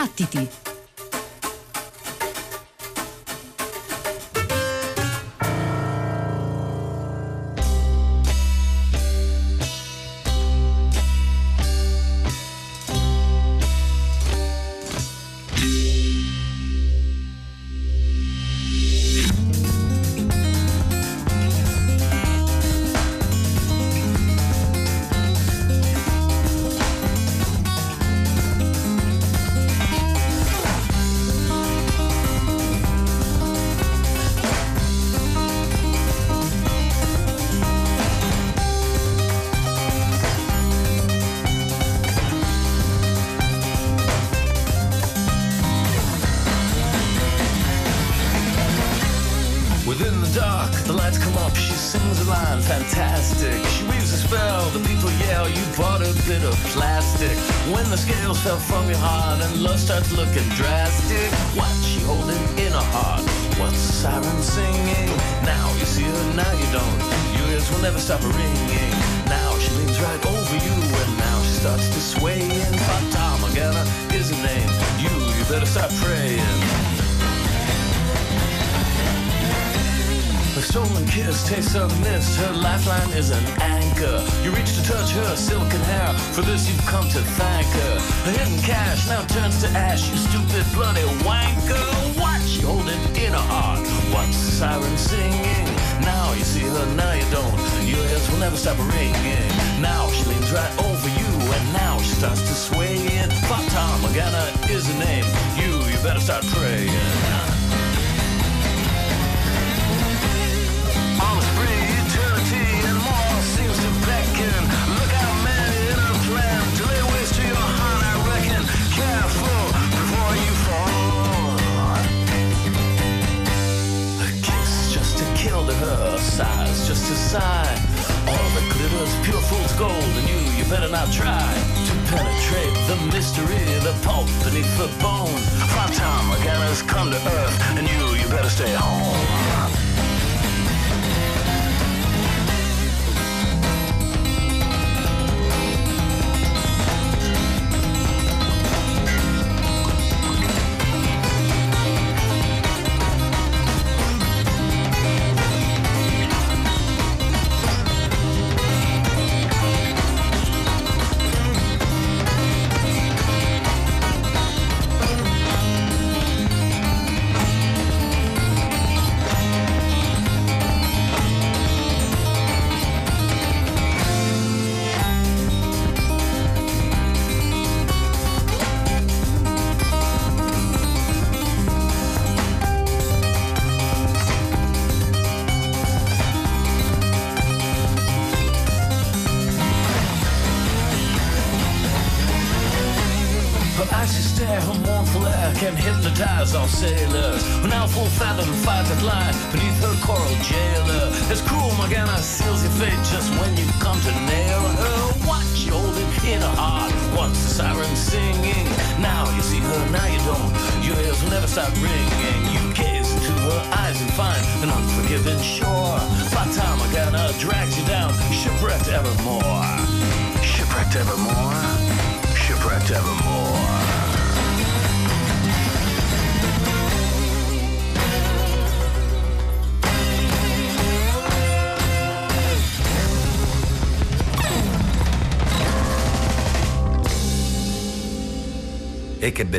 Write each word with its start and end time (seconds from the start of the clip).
Battiti! 0.00 0.69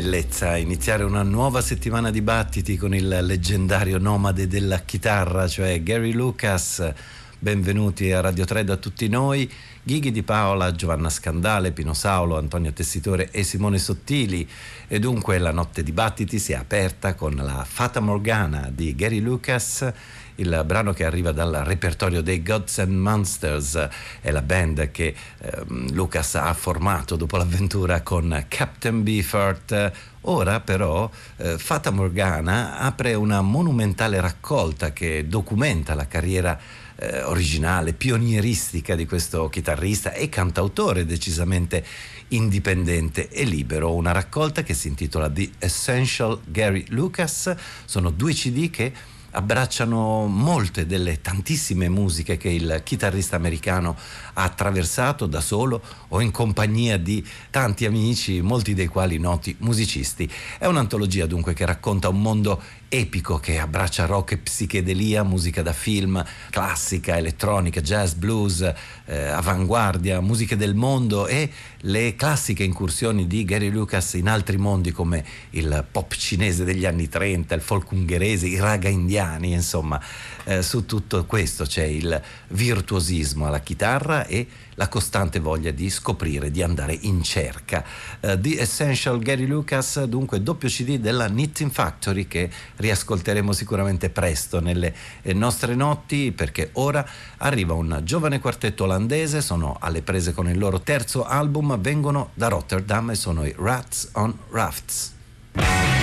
Bellezza 0.02 0.56
iniziare 0.56 1.04
una 1.04 1.22
nuova 1.22 1.60
settimana 1.60 2.10
di 2.10 2.22
battiti 2.22 2.76
con 2.76 2.92
il 2.92 3.06
leggendario 3.06 3.98
nomade 3.98 4.48
della 4.48 4.80
chitarra, 4.80 5.46
cioè 5.46 5.80
Gary 5.80 6.10
Lucas. 6.10 6.92
Benvenuti 7.38 8.10
a 8.10 8.20
Radio 8.20 8.44
3 8.44 8.64
da 8.64 8.76
tutti 8.78 9.08
noi. 9.08 9.48
Ghighi 9.80 10.10
di 10.10 10.24
Paola, 10.24 10.74
Giovanna 10.74 11.08
Scandale, 11.08 11.70
Pino 11.70 11.94
Saulo, 11.94 12.36
Antonio 12.36 12.72
Tessitore 12.72 13.30
e 13.30 13.44
Simone 13.44 13.78
Sottili. 13.78 14.48
E 14.88 14.98
dunque 14.98 15.38
la 15.38 15.52
notte 15.52 15.84
di 15.84 15.92
battiti 15.92 16.40
si 16.40 16.50
è 16.50 16.56
aperta 16.56 17.14
con 17.14 17.36
la 17.36 17.64
Fata 17.64 18.00
Morgana 18.00 18.70
di 18.74 18.96
Gary 18.96 19.20
Lucas 19.20 19.88
il 20.36 20.62
brano 20.64 20.92
che 20.92 21.04
arriva 21.04 21.32
dal 21.32 21.62
repertorio 21.64 22.22
dei 22.22 22.42
Gods 22.42 22.78
and 22.78 22.92
Monsters, 22.92 23.88
è 24.20 24.30
la 24.30 24.42
band 24.42 24.90
che 24.90 25.14
eh, 25.38 25.62
Lucas 25.90 26.34
ha 26.36 26.52
formato 26.54 27.16
dopo 27.16 27.36
l'avventura 27.36 28.02
con 28.02 28.44
Captain 28.48 29.02
Beefheart. 29.02 29.92
Ora 30.22 30.60
però 30.60 31.10
eh, 31.38 31.58
Fata 31.58 31.90
Morgana 31.90 32.78
apre 32.78 33.14
una 33.14 33.40
monumentale 33.40 34.20
raccolta 34.20 34.92
che 34.92 35.26
documenta 35.26 35.94
la 35.94 36.06
carriera 36.06 36.58
eh, 36.96 37.22
originale, 37.22 37.92
pionieristica 37.92 38.94
di 38.94 39.06
questo 39.06 39.48
chitarrista 39.48 40.12
e 40.12 40.28
cantautore 40.28 41.04
decisamente 41.04 41.84
indipendente 42.28 43.28
e 43.28 43.44
libero, 43.44 43.94
una 43.94 44.12
raccolta 44.12 44.62
che 44.62 44.74
si 44.74 44.88
intitola 44.88 45.28
The 45.28 45.50
Essential 45.58 46.40
Gary 46.44 46.84
Lucas, 46.88 47.54
sono 47.84 48.10
due 48.10 48.32
CD 48.32 48.70
che 48.70 48.92
abbracciano 49.32 50.26
molte 50.26 50.86
delle 50.86 51.20
tantissime 51.20 51.88
musiche 51.88 52.36
che 52.36 52.48
il 52.48 52.80
chitarrista 52.84 53.36
americano 53.36 53.96
ha 54.34 54.42
attraversato 54.42 55.26
da 55.26 55.40
solo 55.40 55.82
o 56.08 56.20
in 56.20 56.30
compagnia 56.30 56.96
di 56.96 57.24
tanti 57.50 57.84
amici, 57.84 58.40
molti 58.40 58.74
dei 58.74 58.86
quali 58.86 59.18
noti 59.18 59.54
musicisti. 59.60 60.30
È 60.58 60.66
un'antologia 60.66 61.26
dunque 61.26 61.54
che 61.54 61.66
racconta 61.66 62.08
un 62.08 62.20
mondo 62.20 62.62
epico 62.94 63.38
che 63.38 63.58
abbraccia 63.58 64.04
rock 64.04 64.32
e 64.32 64.36
psichedelia, 64.36 65.22
musica 65.22 65.62
da 65.62 65.72
film, 65.72 66.22
classica, 66.50 67.16
elettronica, 67.16 67.80
jazz, 67.80 68.12
blues, 68.12 68.60
eh, 69.06 69.28
avanguardia, 69.28 70.20
musiche 70.20 70.58
del 70.58 70.74
mondo 70.74 71.26
e 71.26 71.50
le 71.84 72.14
classiche 72.14 72.64
incursioni 72.64 73.26
di 73.26 73.46
Gary 73.46 73.70
Lucas 73.70 74.12
in 74.12 74.28
altri 74.28 74.58
mondi 74.58 74.90
come 74.90 75.24
il 75.50 75.86
pop 75.90 76.12
cinese 76.14 76.64
degli 76.64 76.84
anni 76.84 77.08
30, 77.08 77.54
il 77.54 77.62
folk 77.62 77.92
ungherese, 77.92 78.46
i 78.46 78.58
raga 78.58 78.90
indiani, 78.90 79.52
insomma, 79.52 79.98
eh, 80.44 80.62
su 80.62 80.86
tutto 80.86 81.24
questo 81.24 81.64
c'è 81.64 81.84
il 81.84 82.20
virtuosismo 82.48 83.46
alla 83.46 83.60
chitarra 83.60 84.26
e 84.26 84.46
la 84.74 84.88
costante 84.88 85.38
voglia 85.38 85.70
di 85.70 85.90
scoprire, 85.90 86.50
di 86.50 86.62
andare 86.62 86.96
in 87.02 87.22
cerca. 87.22 87.84
Uh, 88.20 88.40
The 88.40 88.60
Essential 88.60 89.18
Gary 89.18 89.46
Lucas, 89.46 90.02
dunque 90.04 90.42
doppio 90.42 90.68
CD 90.68 90.98
della 90.98 91.26
Knitting 91.26 91.70
Factory 91.70 92.26
che 92.26 92.50
riascolteremo 92.76 93.52
sicuramente 93.52 94.10
presto 94.10 94.60
nelle 94.60 94.94
eh, 95.22 95.32
nostre 95.34 95.74
notti 95.74 96.32
perché 96.32 96.70
ora 96.74 97.06
arriva 97.38 97.74
un 97.74 98.00
giovane 98.04 98.40
quartetto 98.40 98.84
olandese, 98.84 99.40
sono 99.40 99.76
alle 99.78 100.02
prese 100.02 100.32
con 100.32 100.48
il 100.48 100.58
loro 100.58 100.80
terzo 100.80 101.24
album, 101.24 101.78
vengono 101.80 102.30
da 102.34 102.48
Rotterdam 102.48 103.10
e 103.10 103.14
sono 103.14 103.44
i 103.44 103.54
Rats 103.56 104.10
on 104.12 104.36
Rafts. 104.50 106.01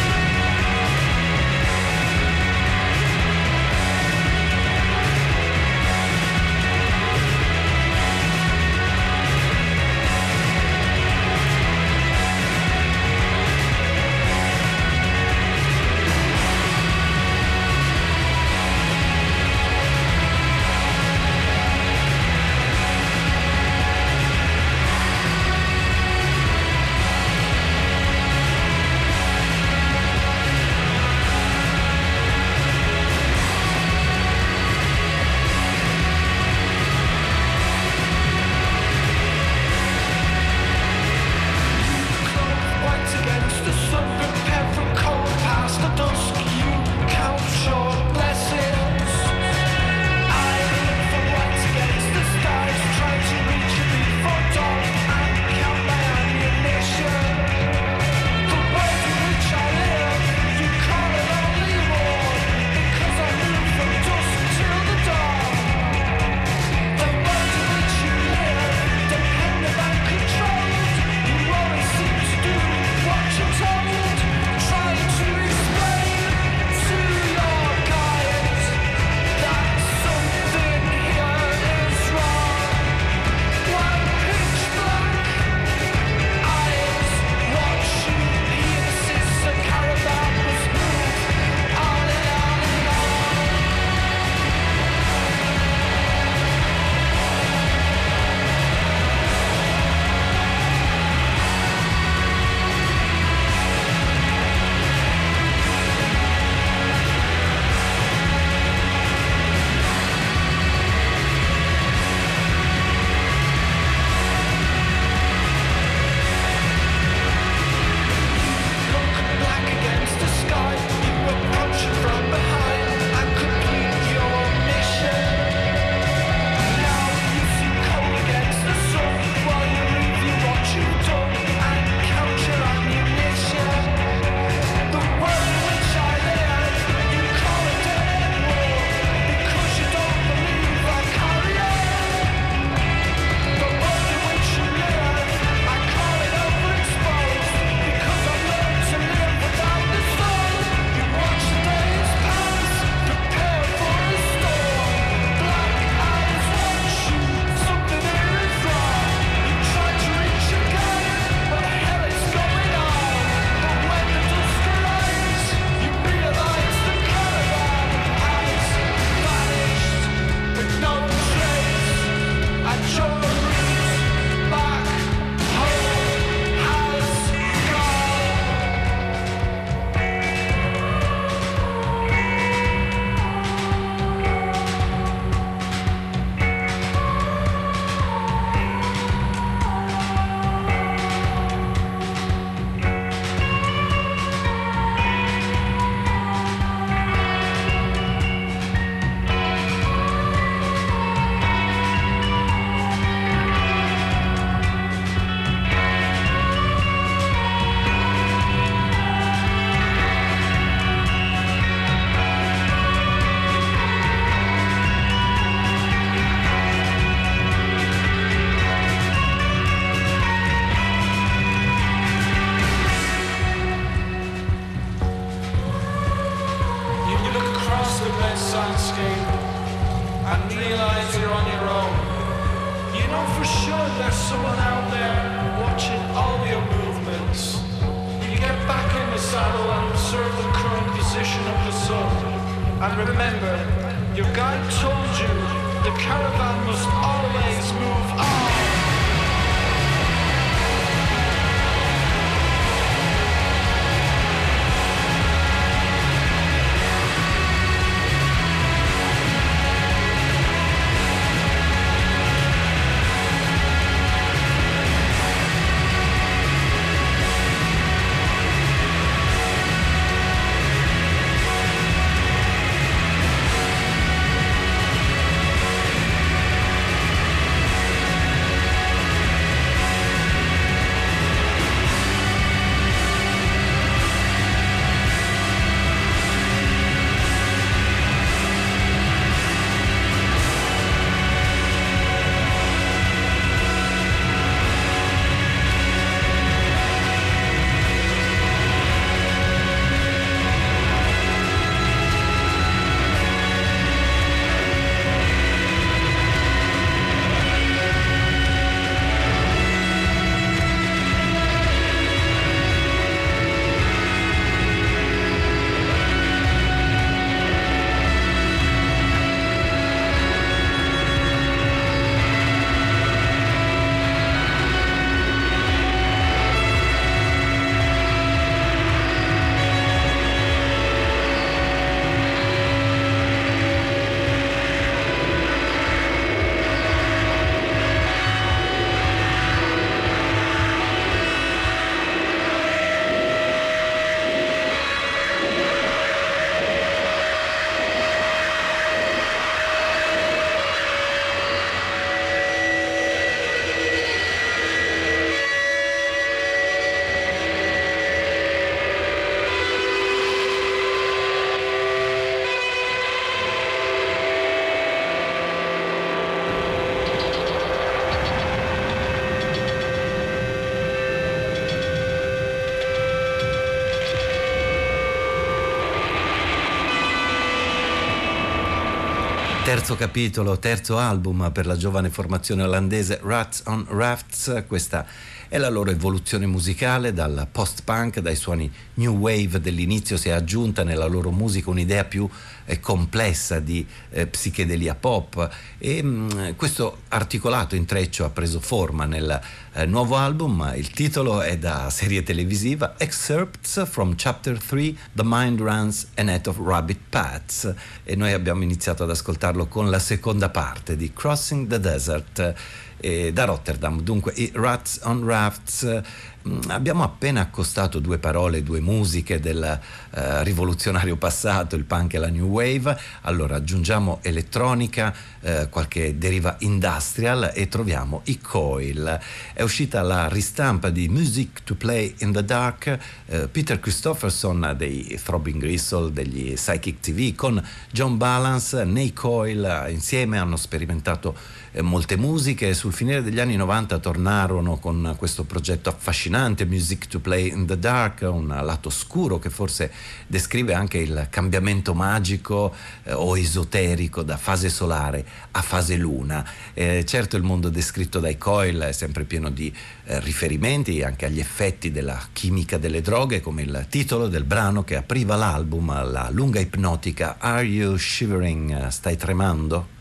Terzo 379.90 380.06
capitolo, 380.06 380.60
terzo 380.60 381.00
album 381.00 381.50
per 381.52 381.66
la 381.66 381.76
giovane 381.76 382.12
formazione 382.12 382.62
olandese 382.62 383.20
Rats 383.24 383.64
on 383.66 383.88
Rafts, 383.90 384.66
questa 384.68 385.04
è 385.50 385.58
la 385.58 385.70
loro 385.70 385.90
evoluzione 385.90 386.46
musicale 386.46 387.12
dal 387.12 387.48
post-punk, 387.52 388.20
dai 388.20 388.36
suoni 388.36 388.72
new 388.96 389.18
wave 389.18 389.60
dell'inizio 389.60 390.16
si 390.16 390.30
è 390.30 390.32
aggiunta 390.32 390.84
nella 390.84 391.08
loro 391.08 391.32
musica 391.32 391.72
un'idea 391.72 392.06
più 392.06 392.30
eh, 392.66 392.80
complessa 392.80 393.60
di 393.60 393.86
eh, 394.12 394.28
psichedelia 394.28 394.94
pop. 394.94 395.50
E 395.80 396.04
mh, 396.04 396.08
mm, 396.08 396.50
questo 396.56 397.00
articolato 397.08 397.76
intreccio 397.76 398.26
ha 398.26 398.30
preso 398.30 398.60
forma 398.60 399.06
nel 399.06 399.42
eh, 399.74 399.86
nuovo 399.88 400.18
album, 400.18 400.72
il 400.76 400.92
titolo 400.92 401.42
è 401.42 401.58
da 401.58 401.90
serie 401.90 402.22
televisiva 402.22 402.94
Excerpts 402.98 403.88
from 403.90 404.14
Chapter 404.16 404.60
3 404.60 404.94
The 405.14 405.24
Mind 405.26 405.60
Runs 405.60 406.10
a 406.14 406.22
Net 406.22 406.46
of 406.46 406.60
Rabbit 406.64 407.00
Paths. 407.10 407.74
E 408.04 408.16
noi 408.16 408.34
abbiamo 408.34 408.62
iniziato 408.62 409.02
ad 409.02 409.10
ascoltarlo 409.10 409.66
con 409.66 409.90
la 409.90 410.00
seconda 410.00 410.50
parte 410.50 410.96
di 410.96 411.12
Crossing 411.12 411.68
the 411.68 411.80
Desert 411.80 412.56
eh, 413.00 413.32
da 413.34 413.46
Rotterdam. 413.46 414.02
Dunque, 414.02 414.34
i 414.36 414.52
Rats 414.54 415.00
on 415.04 415.26
Rafts 415.26 416.02
Mm, 416.48 416.70
abbiamo 416.70 417.04
appena 417.04 417.42
accostato 417.42 418.00
due 418.00 418.18
parole, 418.18 418.64
due 418.64 418.80
musiche 418.80 419.42
del 419.42 419.78
eh, 420.12 420.44
rivoluzionario 420.44 421.18
passato, 421.18 421.76
il 421.76 421.84
punk 421.84 422.14
e 422.14 422.18
la 422.18 422.30
new 422.30 422.48
wave, 422.48 422.98
allora 423.22 423.58
aggiungiamo 423.58 424.20
elettronica, 424.22 425.14
eh, 425.42 425.68
qualche 425.70 426.18
deriva 426.18 426.56
industrial 426.60 427.52
e 427.54 427.68
troviamo 427.68 428.22
i 428.26 428.40
coil. 428.40 429.20
È 429.54 429.62
uscita 429.62 430.02
la 430.02 430.28
ristampa 430.28 430.90
di 430.90 431.08
Music 431.08 431.64
to 431.64 431.76
Play 431.76 432.16
in 432.20 432.32
the 432.32 432.44
Dark, 432.44 432.98
eh, 433.28 433.48
Peter 433.48 433.80
Christopherson 433.80 434.74
dei 434.78 435.20
Throbbing 435.24 435.60
Gristle, 435.60 436.12
degli 436.12 436.54
Psychic 436.54 437.00
TV 437.00 437.36
con 437.36 437.64
John 437.92 438.18
Balance 438.18 438.84
nei 438.86 439.14
coil. 439.14 439.88
Insieme 439.90 440.38
hanno 440.38 440.58
sperimentato 440.58 441.36
eh, 441.72 441.82
molte 441.82 442.18
musiche, 442.18 442.74
sul 442.74 442.94
finire 442.94 443.22
degli 443.22 443.40
anni 443.40 443.56
90 443.56 444.00
tornarono 444.00 444.78
con 444.78 445.14
questo 445.18 445.44
progetto 445.44 445.90
affascinante, 445.90 446.66
Music 446.66 447.08
to 447.08 447.20
Play 447.20 447.50
in 447.50 447.66
the 447.68 447.78
Dark, 447.78 448.22
un 448.22 448.48
lato 448.48 448.90
scuro 448.90 449.38
che 449.38 449.50
forse 449.50 449.92
descrive 450.28 450.74
anche 450.74 450.98
il 450.98 451.28
cambiamento 451.30 451.94
magico 451.94 452.74
eh, 453.04 453.14
o 453.14 453.38
esoterico 453.38 454.24
da 454.24 454.38
fase 454.38 454.70
solare 454.70 455.26
a 455.52 455.62
fase 455.62 455.96
luna. 455.96 456.46
Eh, 456.74 457.06
certo 457.06 457.38
il 457.38 457.44
mondo 457.44 457.70
descritto 457.70 458.20
dai 458.20 458.38
Coil 458.38 458.80
è 458.80 458.92
sempre 458.92 459.24
pieno 459.24 459.50
di 459.50 459.74
eh, 460.06 460.20
riferimenti 460.20 461.02
anche 461.04 461.26
agli 461.26 461.40
effetti 461.40 461.92
della 461.92 462.20
chimica 462.34 462.78
delle 462.78 463.02
droghe, 463.02 463.42
come 463.42 463.62
il 463.62 463.86
titolo 463.90 464.28
del 464.28 464.44
brano 464.44 464.84
che 464.84 464.96
apriva 464.96 465.36
l'album, 465.36 466.12
la 466.12 466.30
lunga 466.32 466.60
ipnotica 466.60 467.38
Are 467.40 467.66
You 467.66 467.98
Shivering? 467.98 468.88
Stai 468.88 469.18
tremando? 469.18 469.98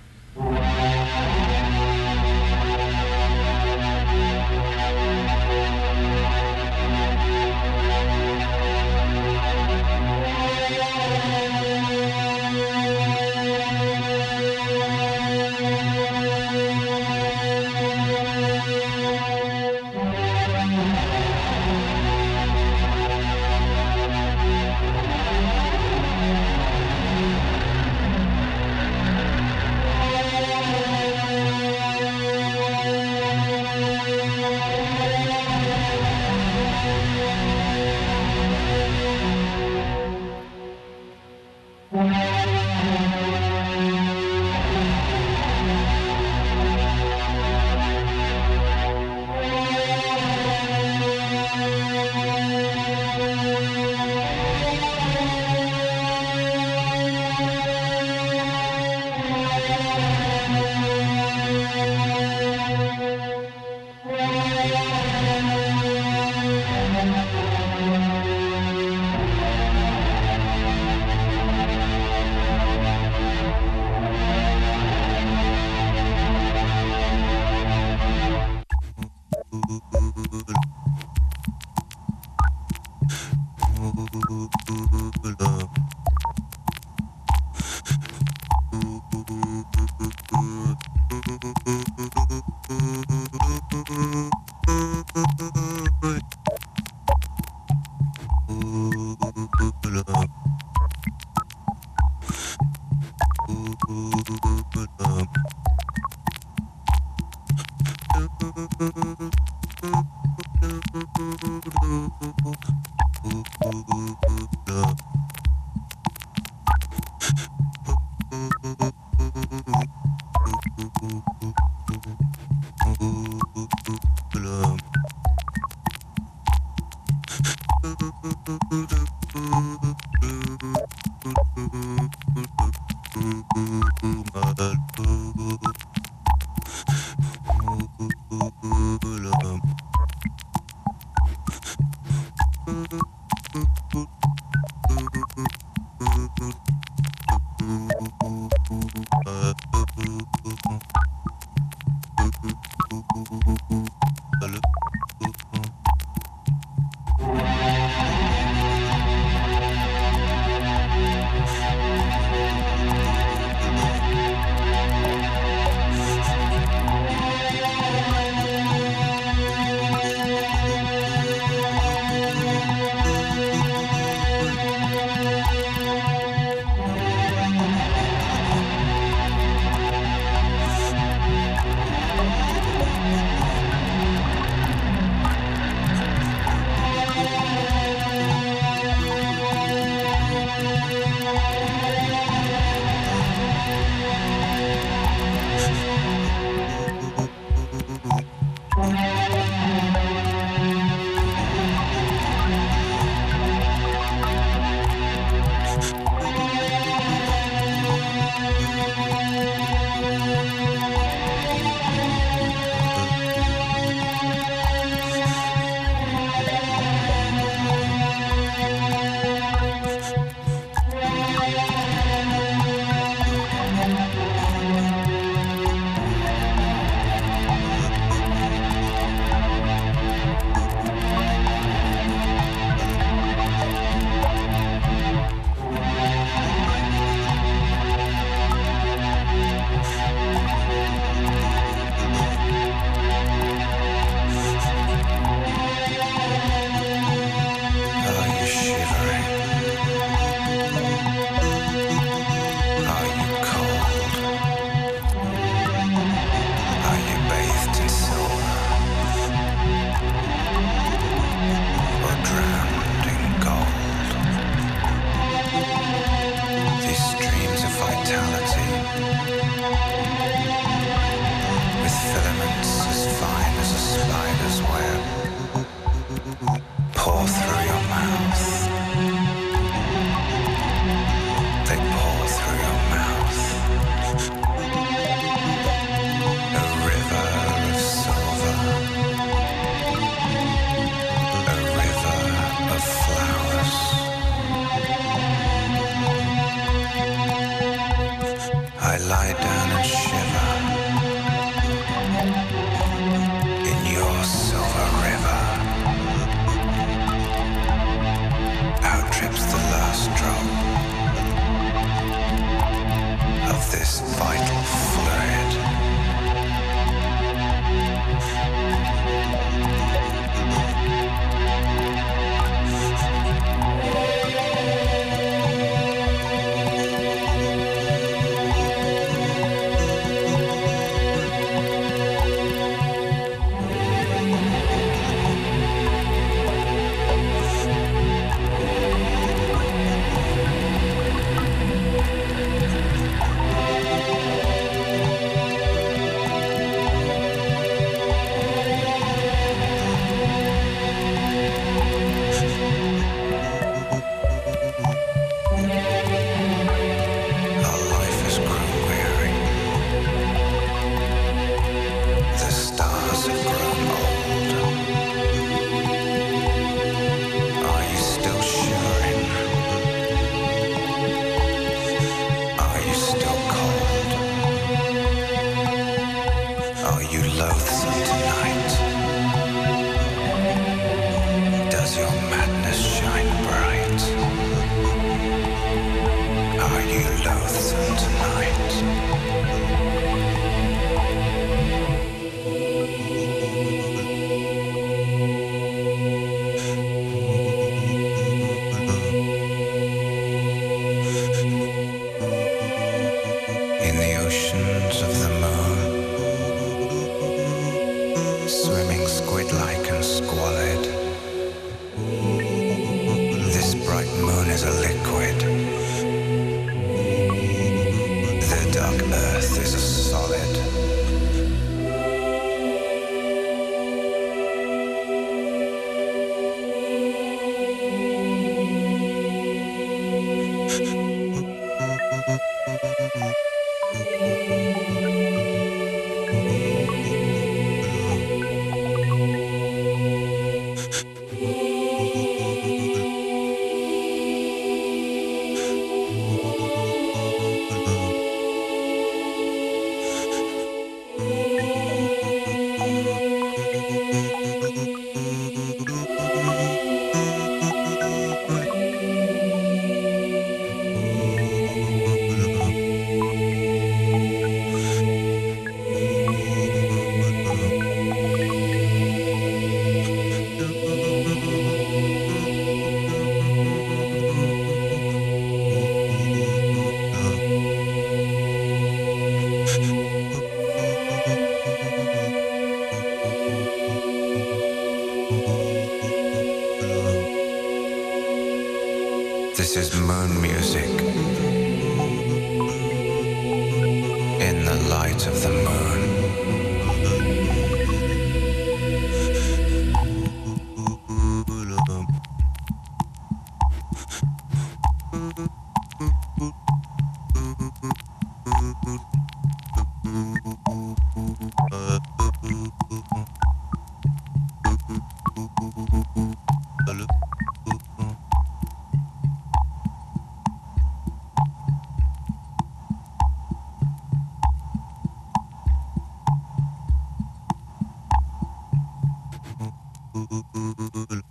Google. 530.26 531.27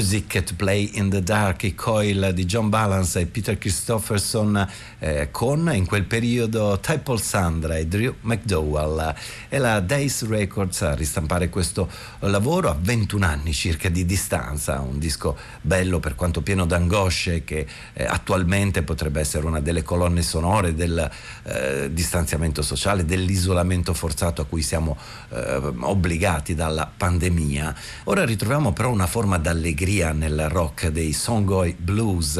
Music 0.00 0.42
to 0.44 0.54
Play 0.54 0.88
in 0.94 1.10
the 1.10 1.22
Dark, 1.22 1.62
i 1.64 1.74
coil 1.74 2.32
di 2.32 2.46
John 2.46 2.70
Balance 2.70 3.20
e 3.20 3.26
Peter 3.26 3.58
Christopherson 3.58 4.66
eh, 4.98 5.28
con 5.30 5.70
in 5.74 5.84
quel 5.84 6.04
periodo 6.04 6.80
Ty 6.80 7.00
Sandra 7.18 7.76
e 7.76 7.86
Drew 7.86 8.14
McDowell 8.22 9.14
e 9.52 9.58
la 9.58 9.80
Days 9.80 10.26
Records 10.28 10.82
a 10.82 10.94
ristampare 10.94 11.48
questo 11.48 11.90
lavoro 12.20 12.70
a 12.70 12.76
21 12.80 13.26
anni 13.26 13.52
circa 13.52 13.88
di 13.88 14.06
distanza, 14.06 14.78
un 14.78 15.00
disco 15.00 15.36
bello 15.60 15.98
per 15.98 16.14
quanto 16.14 16.40
pieno 16.40 16.64
d'angosce 16.64 17.42
che 17.42 17.66
eh, 17.92 18.04
attualmente 18.04 18.82
potrebbe 18.82 19.18
essere 19.18 19.44
una 19.44 19.58
delle 19.58 19.82
colonne 19.82 20.22
sonore 20.22 20.76
del 20.76 21.10
eh, 21.42 21.92
distanziamento 21.92 22.62
sociale, 22.62 23.04
dell'isolamento 23.04 23.92
forzato 23.92 24.42
a 24.42 24.44
cui 24.46 24.62
siamo 24.62 24.96
eh, 25.30 25.60
obbligati 25.80 26.54
dalla 26.54 26.88
pandemia. 26.96 27.74
Ora 28.04 28.24
ritroviamo 28.24 28.72
però 28.72 28.90
una 28.90 29.08
forma 29.08 29.36
d'allegria 29.36 30.12
nel 30.12 30.48
rock 30.48 30.88
dei 30.88 31.12
Songoy 31.12 31.74
Blues, 31.76 32.36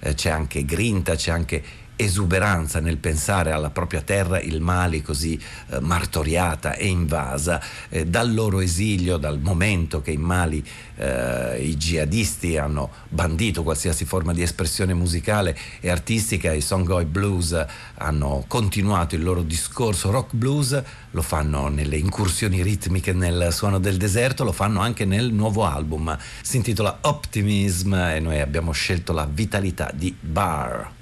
eh, 0.00 0.14
c'è 0.14 0.30
anche 0.30 0.64
grinta, 0.64 1.14
c'è 1.14 1.30
anche 1.30 1.62
esuberanza 1.96 2.80
nel 2.80 2.96
pensare 2.96 3.52
alla 3.52 3.70
propria 3.70 4.02
terra, 4.02 4.40
il 4.40 4.60
Mali 4.60 5.02
così 5.02 5.40
eh, 5.68 5.80
martoriata 5.80 6.74
e 6.74 6.86
invasa, 6.86 7.62
eh, 7.88 8.06
dal 8.06 8.32
loro 8.32 8.60
esilio, 8.60 9.16
dal 9.16 9.38
momento 9.38 10.00
che 10.00 10.10
in 10.10 10.20
Mali 10.20 10.64
eh, 10.96 11.60
i 11.60 11.76
jihadisti 11.76 12.56
hanno 12.56 12.90
bandito 13.08 13.62
qualsiasi 13.62 14.04
forma 14.04 14.32
di 14.32 14.42
espressione 14.42 14.94
musicale 14.94 15.56
e 15.80 15.90
artistica, 15.90 16.52
i 16.52 16.60
Songoy 16.60 17.04
Blues 17.04 17.64
hanno 17.94 18.44
continuato 18.48 19.14
il 19.14 19.22
loro 19.22 19.42
discorso 19.42 20.10
rock 20.10 20.34
blues, 20.34 20.82
lo 21.10 21.22
fanno 21.22 21.68
nelle 21.68 21.96
incursioni 21.96 22.62
ritmiche 22.62 23.12
nel 23.12 23.48
suono 23.52 23.78
del 23.78 23.96
deserto, 23.96 24.44
lo 24.44 24.52
fanno 24.52 24.80
anche 24.80 25.04
nel 25.04 25.32
nuovo 25.32 25.64
album, 25.64 26.16
si 26.42 26.56
intitola 26.56 26.98
Optimism 27.02 27.94
e 27.94 28.20
noi 28.20 28.40
abbiamo 28.40 28.72
scelto 28.72 29.12
la 29.12 29.28
vitalità 29.30 29.90
di 29.94 30.14
Barr. 30.18 30.93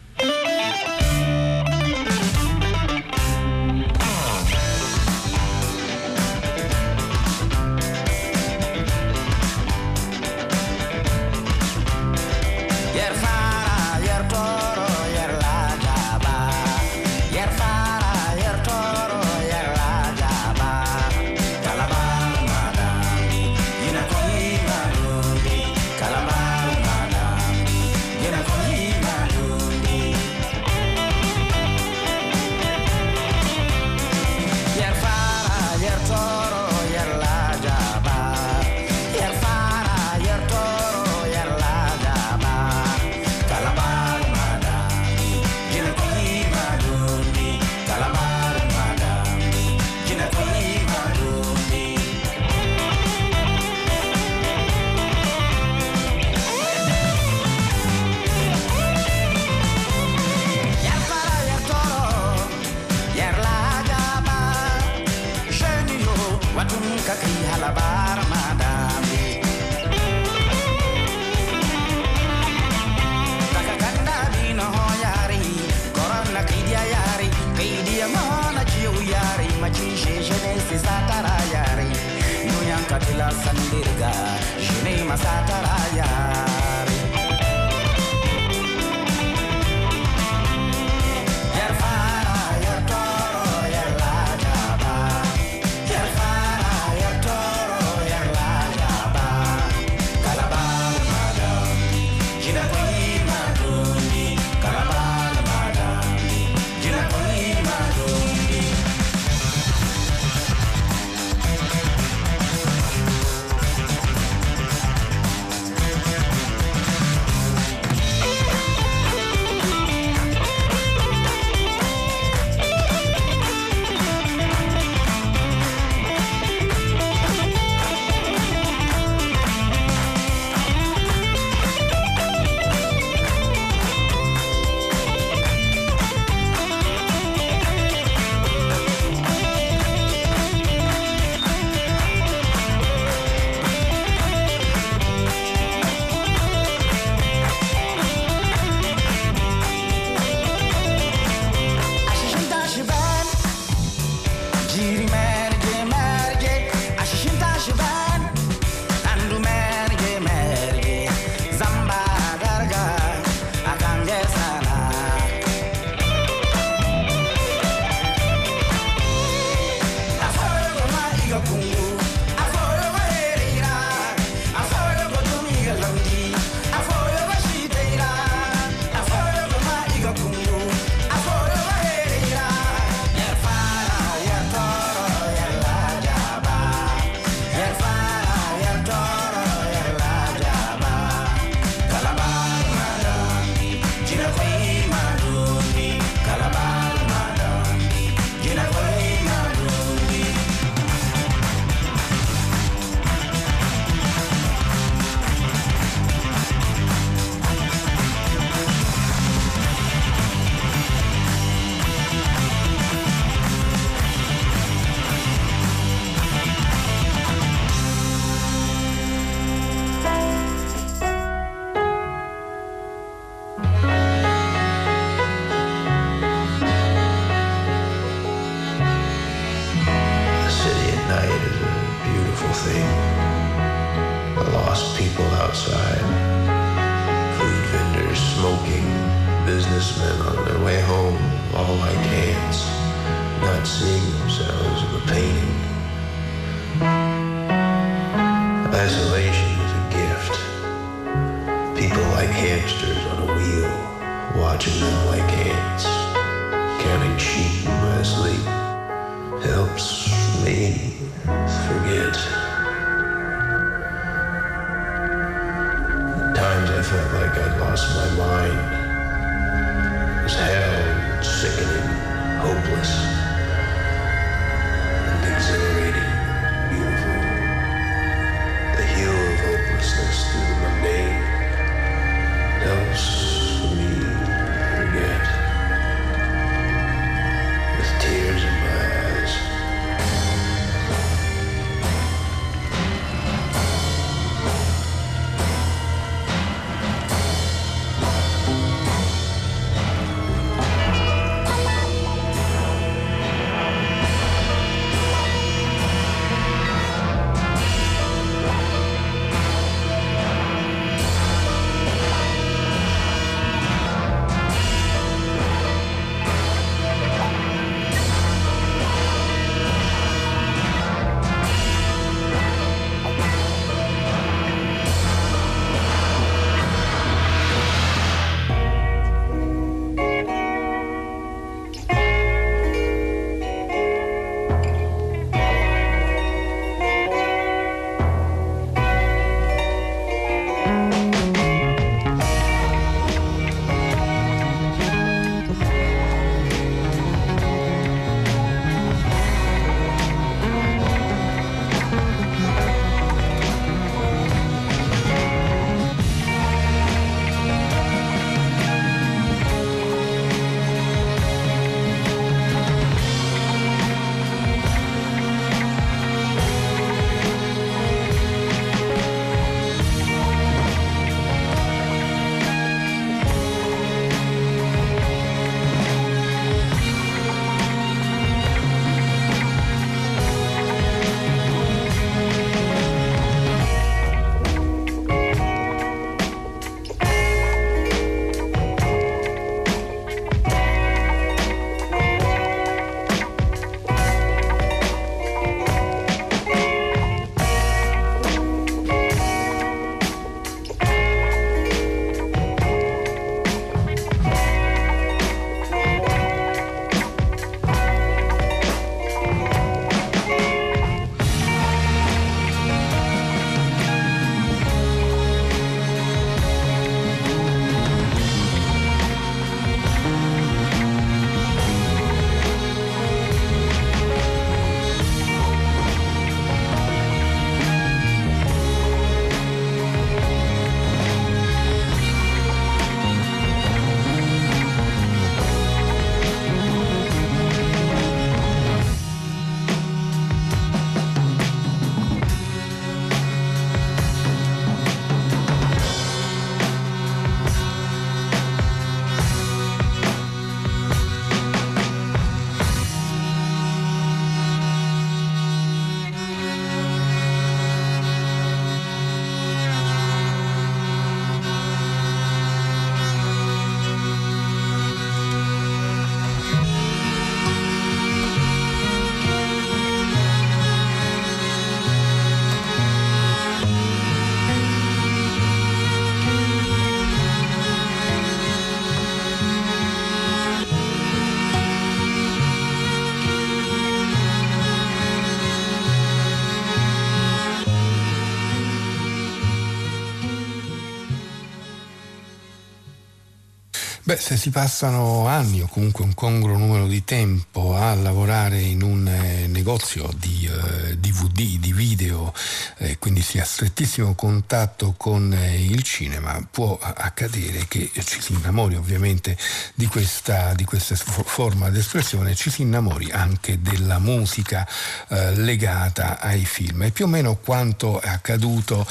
Se 494.23 494.37
si 494.37 494.51
passano 494.51 495.27
anni 495.27 495.63
o 495.63 495.67
comunque 495.67 496.05
un 496.05 496.15
congruo 496.15 496.57
numero 496.57 496.87
di 496.87 497.03
tempo 497.03 497.75
a 497.75 497.93
lavorare 497.95 498.61
in 498.61 498.81
un 498.81 499.09
eh, 499.09 499.49
negozio 499.49 500.09
di 500.17 500.49
eh, 500.49 500.97
DVD, 500.97 501.59
di 501.59 501.73
video, 501.73 502.33
eh, 502.77 502.99
quindi 502.99 503.21
si 503.21 503.41
ha 503.41 503.45
strettissimo 503.45 504.15
contatto 504.15 504.95
con 504.97 505.33
eh, 505.33 505.65
il 505.65 505.83
cinema, 505.83 506.41
può 506.49 506.79
accadere 506.81 507.67
che 507.67 507.91
ci 508.05 508.23
si 508.23 508.35
innamori 508.35 508.77
ovviamente 508.77 509.37
di 509.75 509.87
questa, 509.87 510.55
di 510.55 510.65
questa 510.65 510.95
forma 510.95 511.69
d'espressione, 511.71 512.37
ci 512.37 512.49
si 512.49 512.63
innamori 512.63 513.11
anche 513.11 513.61
della 513.61 513.99
musica 513.99 514.65
eh, 515.09 515.35
legata 515.35 516.21
ai 516.21 516.45
film. 516.45 516.85
È 516.85 516.93
più 516.93 517.07
o 517.07 517.09
meno 517.09 517.35
quanto 517.39 518.01
è 518.01 518.09
accaduto 518.09 518.87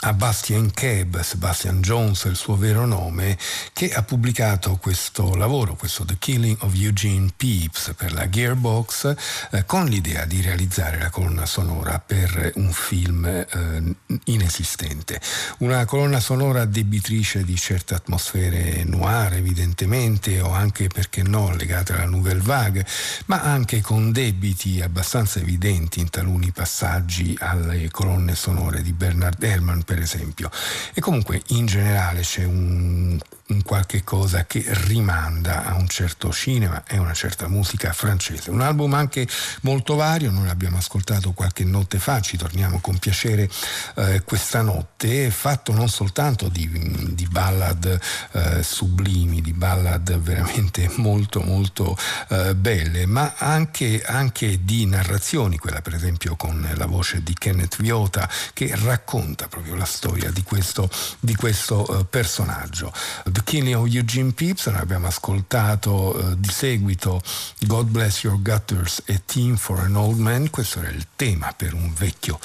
a 0.00 0.12
Bastian 0.12 0.70
Keb, 0.70 1.20
Sebastian 1.20 1.80
Jones 1.80 2.24
è 2.26 2.28
il 2.28 2.36
suo 2.36 2.56
vero 2.56 2.84
nome, 2.84 3.38
che 3.72 3.92
ha 3.92 4.02
pubblicato 4.02 4.76
questo 4.76 5.34
lavoro, 5.34 5.74
questo 5.74 6.04
The 6.04 6.16
Killing 6.18 6.56
of 6.60 6.74
Eugene 6.74 7.30
Pepys 7.34 7.94
per 7.96 8.12
la 8.12 8.28
Gearbox, 8.28 9.14
eh, 9.52 9.64
con 9.64 9.86
l'idea 9.86 10.26
di 10.26 10.42
realizzare 10.42 10.98
la 10.98 11.08
colonna 11.08 11.46
sonora 11.46 11.98
per 11.98 12.52
un 12.56 12.72
film 12.72 13.24
eh, 13.24 13.96
inesistente. 14.24 15.20
Una 15.58 15.84
colonna 15.86 16.20
sonora 16.20 16.66
debitrice 16.66 17.42
di 17.42 17.56
certe 17.56 17.94
atmosfere 17.94 18.84
noir, 18.84 19.32
evidentemente, 19.34 20.40
o 20.40 20.52
anche, 20.52 20.88
perché 20.88 21.22
no, 21.22 21.54
legate 21.54 21.94
alla 21.94 22.04
Nouvelle 22.04 22.42
Vague, 22.42 22.86
ma 23.26 23.40
anche 23.40 23.80
con 23.80 24.12
debiti 24.12 24.82
abbastanza 24.82 25.40
evidenti 25.40 26.00
in 26.00 26.10
taluni 26.10 26.50
passaggi 26.52 27.34
alle 27.40 27.90
colonne 27.90 28.34
sonore 28.34 28.82
di 28.82 28.92
Bernard 28.92 29.42
Herrmann 29.42 29.84
per 29.86 30.00
esempio. 30.00 30.50
E 30.92 31.00
comunque 31.00 31.40
in 31.48 31.64
generale 31.64 32.20
c'è 32.20 32.44
un, 32.44 33.18
un 33.48 33.62
qualche 33.62 34.02
cosa 34.02 34.44
che 34.44 34.64
rimanda 34.66 35.64
a 35.64 35.76
un 35.76 35.86
certo 35.88 36.32
cinema 36.32 36.82
e 36.86 36.98
una 36.98 37.12
certa 37.12 37.46
musica 37.48 37.92
francese. 37.92 38.50
Un 38.50 38.60
album 38.60 38.94
anche 38.94 39.26
molto 39.62 39.94
vario, 39.94 40.30
noi 40.30 40.46
l'abbiamo 40.46 40.78
ascoltato 40.78 41.32
qualche 41.32 41.64
notte 41.64 41.98
fa, 41.98 42.20
ci 42.20 42.36
torniamo 42.36 42.80
con 42.80 42.98
piacere 42.98 43.48
eh, 43.96 44.22
questa 44.24 44.62
notte, 44.62 45.30
fatto 45.30 45.72
non 45.72 45.88
soltanto 45.88 46.48
di, 46.48 46.68
di 47.14 47.26
ballad 47.28 48.00
eh, 48.32 48.62
sublimi, 48.62 49.40
di 49.40 49.52
ballad 49.52 50.18
veramente 50.18 50.90
molto 50.96 51.40
molto 51.40 51.96
eh, 52.28 52.54
belle, 52.56 53.06
ma 53.06 53.34
anche, 53.36 54.02
anche 54.04 54.64
di 54.64 54.86
narrazioni, 54.86 55.58
quella 55.58 55.82
per 55.82 55.94
esempio 55.94 56.34
con 56.34 56.68
la 56.74 56.86
voce 56.86 57.22
di 57.22 57.34
Kenneth 57.34 57.80
Viota 57.80 58.28
che 58.52 58.74
racconta 58.74 59.46
proprio 59.46 59.76
la 59.76 59.84
storia 59.84 60.30
di 60.30 60.42
questo, 60.42 60.90
di 61.20 61.36
questo 61.36 62.00
eh, 62.00 62.04
personaggio. 62.04 62.92
The 63.36 63.42
Killing 63.44 63.74
of 63.74 63.86
Eugene 63.86 64.32
noi 64.38 64.80
abbiamo 64.80 65.08
ascoltato 65.08 66.18
eh, 66.18 66.40
di 66.40 66.48
seguito 66.48 67.20
God 67.66 67.88
Bless 67.88 68.22
Your 68.22 68.40
Gutters 68.40 69.02
e 69.04 69.24
Team 69.26 69.56
for 69.56 69.80
an 69.80 69.94
Old 69.94 70.18
Man, 70.18 70.48
questo 70.48 70.78
era 70.78 70.88
il 70.88 71.06
tema 71.16 71.52
per 71.54 71.74
un 71.74 71.92
vecchio, 71.92 72.40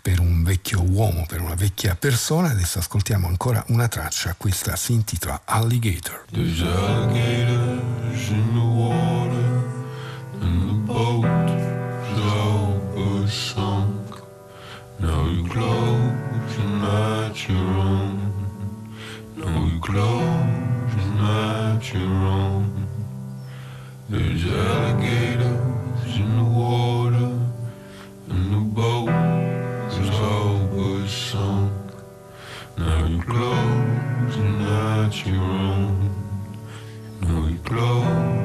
per 0.00 0.20
un 0.20 0.44
vecchio 0.44 0.82
uomo, 0.82 1.26
per 1.26 1.40
una 1.40 1.56
vecchia 1.56 1.96
persona, 1.96 2.50
adesso 2.50 2.78
ascoltiamo 2.78 3.26
ancora 3.26 3.64
una 3.70 3.88
traccia, 3.88 4.36
questa 4.38 4.76
si 4.76 4.92
intitola 4.92 5.40
Alligator. 5.46 6.26
There's 6.30 6.60
alligators 6.60 8.28
in 8.28 8.52
the 8.52 8.60
water 8.60 9.64
and 10.42 10.68
the 10.68 10.92
boat 10.92 11.24
is 12.06 12.22
but 12.94 13.28
sunk. 13.28 14.22
Now 15.00 15.26
you 15.26 15.42
close 15.48 16.14
not 16.80 17.48
your 17.48 17.58
own. 17.58 18.15
No, 19.46 19.64
your 19.64 19.80
clothes 19.80 20.94
is 20.98 21.06
not 21.20 21.94
your 21.94 22.02
own. 22.02 22.88
There's 24.08 24.44
alligators 24.44 26.16
in 26.16 26.36
the 26.36 26.44
water, 26.44 27.32
and 28.28 28.54
the 28.54 28.64
boat 28.80 29.08
is 30.00 30.10
all 30.20 30.58
but 30.74 31.06
sunk. 31.06 31.72
Now 32.76 33.06
your 33.06 33.22
clothes 33.22 34.36
are 34.36 34.54
not 34.66 35.26
your 35.26 35.36
own. 35.36 36.10
No, 37.20 37.46
your 37.46 37.58
clothes 37.60 38.35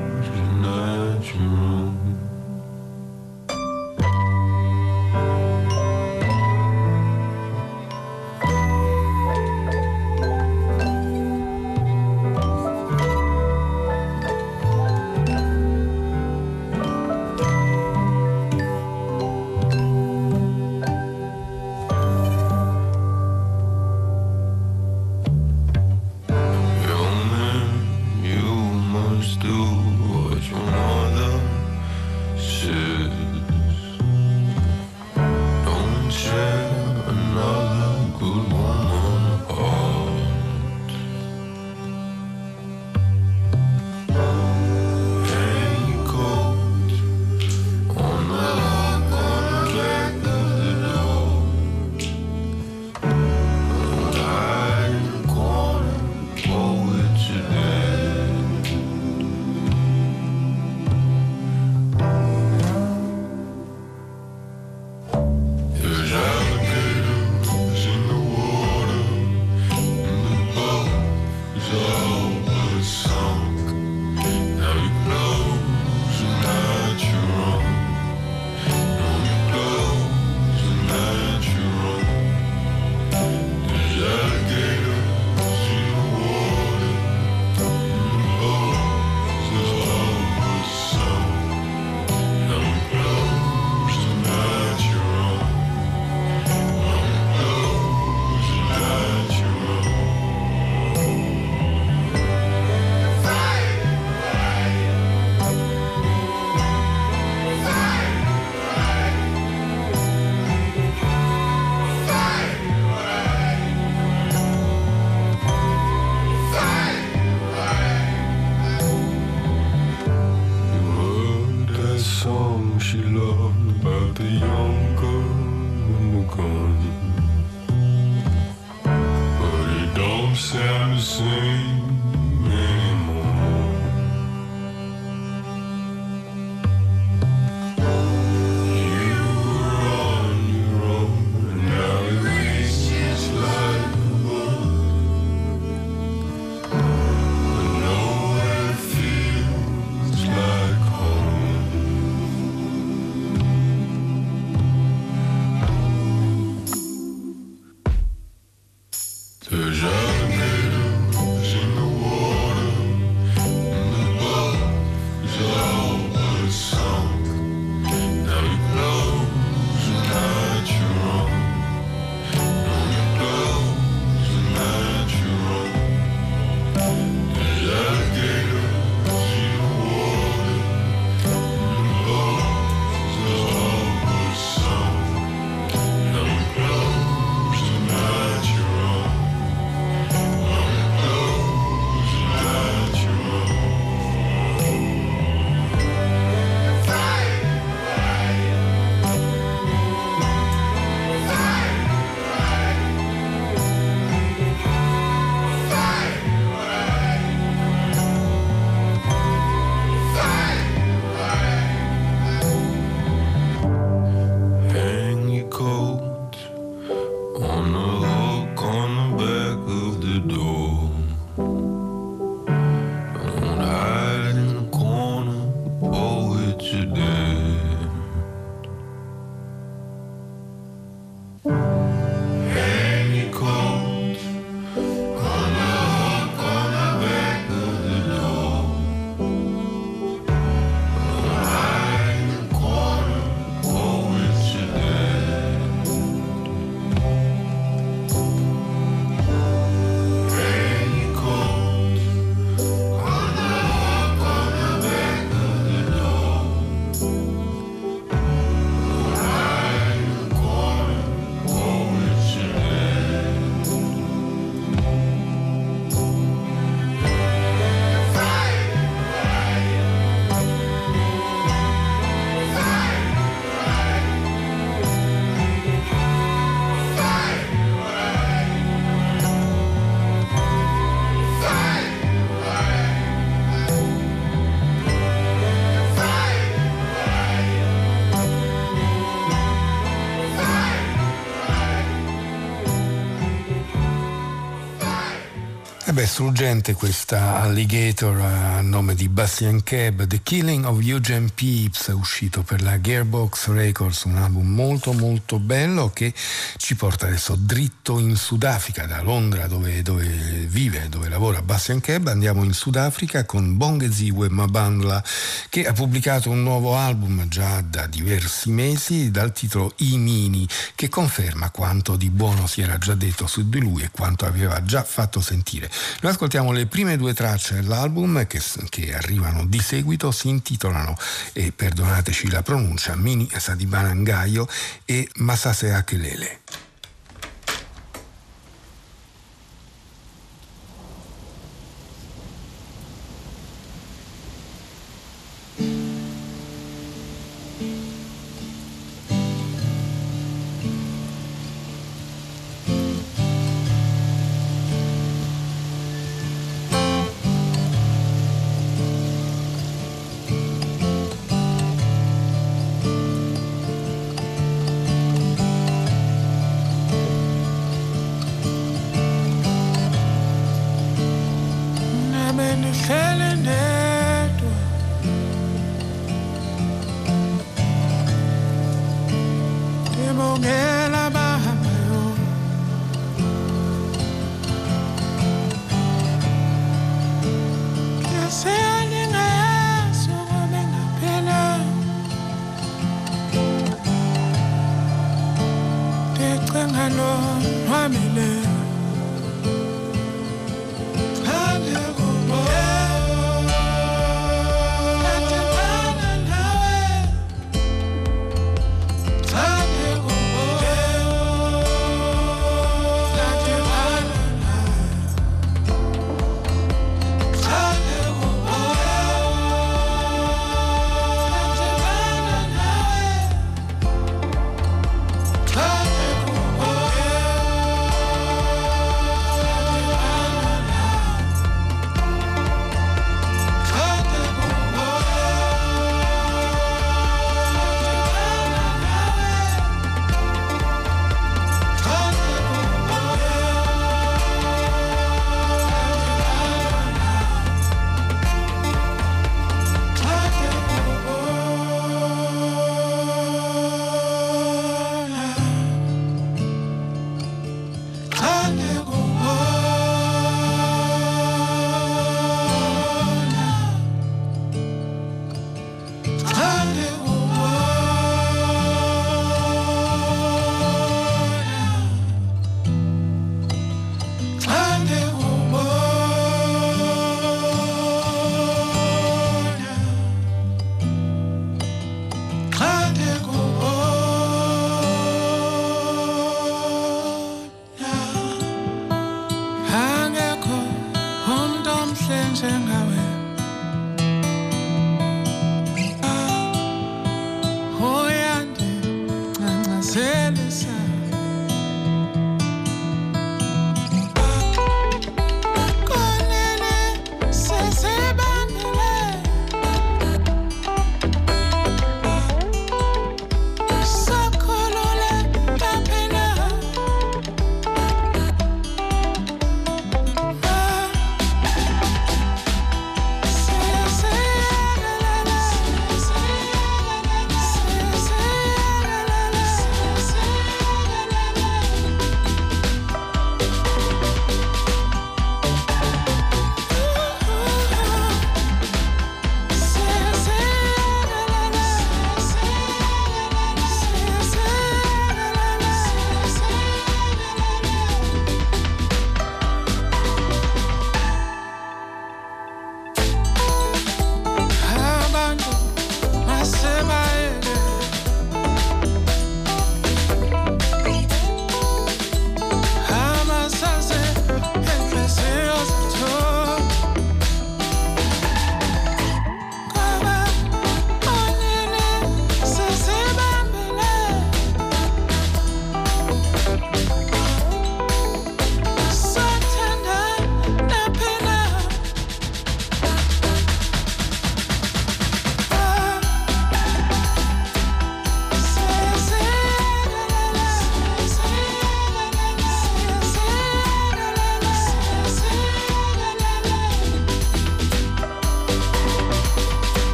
Eh 296.01 296.05
beh, 296.05 296.09
struggente 296.09 296.73
questa 296.73 297.41
Alligator 297.41 298.19
a 298.21 298.61
nome 298.61 298.95
di 298.95 299.07
Bastian 299.07 299.61
Keb, 299.61 300.07
The 300.07 300.21
Killing 300.23 300.65
of 300.65 300.79
Eugene 300.81 301.29
Peeps, 301.31 301.91
uscito 301.93 302.41
per 302.41 302.63
la 302.63 302.81
Gearbox 302.81 303.49
Records, 303.49 304.05
un 304.05 304.17
album 304.17 304.47
molto 304.47 304.93
molto 304.93 305.37
bello 305.37 305.91
che 305.93 306.11
ci 306.57 306.75
porta 306.75 307.05
adesso 307.05 307.35
dritto 307.35 307.99
in 307.99 308.15
Sudafrica, 308.15 308.87
da 308.87 309.03
Londra 309.03 309.45
dove, 309.45 309.83
dove 309.83 310.07
vive, 310.07 310.89
dove 310.89 311.07
lavora 311.07 311.43
Bastian 311.43 311.81
Keb, 311.81 312.07
andiamo 312.07 312.43
in 312.43 312.53
Sudafrica 312.53 313.23
con 313.25 313.55
Bongeziwe 313.57 314.27
Mabandla 314.27 315.03
che 315.49 315.67
ha 315.67 315.73
pubblicato 315.73 316.31
un 316.31 316.41
nuovo 316.41 316.75
album 316.75 317.27
già 317.27 317.61
da 317.61 317.85
diversi 317.85 318.49
mesi 318.49 319.11
dal 319.11 319.33
titolo 319.33 319.73
I 319.77 319.97
Mini 319.99 320.47
che 320.73 320.89
conferma 320.89 321.51
quanto 321.51 321.95
di 321.95 322.09
buono 322.09 322.47
si 322.47 322.61
era 322.61 322.79
già 322.79 322.95
detto 322.95 323.27
su 323.27 323.47
di 323.47 323.59
lui 323.59 323.83
e 323.83 323.91
quanto 323.91 324.25
aveva 324.25 324.63
già 324.63 324.83
fatto 324.83 325.21
sentire. 325.21 325.69
Noi 326.01 326.11
ascoltiamo 326.11 326.51
le 326.51 326.65
prime 326.65 326.97
due 326.97 327.13
tracce 327.13 327.55
dell'album 327.55 328.25
che, 328.27 328.41
che 328.69 328.95
arrivano 328.95 329.45
di 329.45 329.59
seguito, 329.59 330.11
si 330.11 330.29
intitolano, 330.29 330.97
e 331.33 331.51
perdonateci 331.51 332.29
la 332.29 332.41
pronuncia, 332.41 332.95
Mini 332.95 333.29
Sadibanangaio 333.31 334.47
e 334.85 335.07
Masase 335.15 335.73
Akelele. 335.73 336.39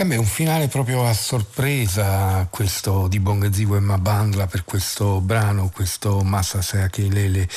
E 0.00 0.04
beh, 0.04 0.14
un 0.14 0.24
finale 0.24 0.68
proprio 0.68 1.04
a 1.08 1.12
sorpresa 1.12 2.46
questo 2.48 3.08
di 3.08 3.18
Bongazivo 3.18 3.74
e 3.74 3.80
Mabandla 3.80 4.46
per 4.46 4.62
questo 4.62 5.20
brano, 5.20 5.72
questo 5.74 6.22
Massa 6.22 6.62
Seake 6.62 7.08
Lele 7.08 7.48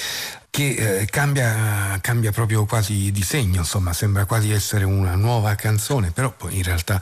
che 0.50 1.02
eh, 1.02 1.06
cambia, 1.06 2.00
cambia, 2.02 2.32
proprio 2.32 2.66
quasi 2.66 3.12
di 3.12 3.22
segno, 3.22 3.60
insomma 3.60 3.94
sembra 3.94 4.26
quasi 4.26 4.52
essere 4.52 4.84
una 4.84 5.16
nuova 5.16 5.56
canzone, 5.56 6.12
però 6.12 6.30
poi 6.32 6.58
in 6.58 6.64
realtà 6.64 7.00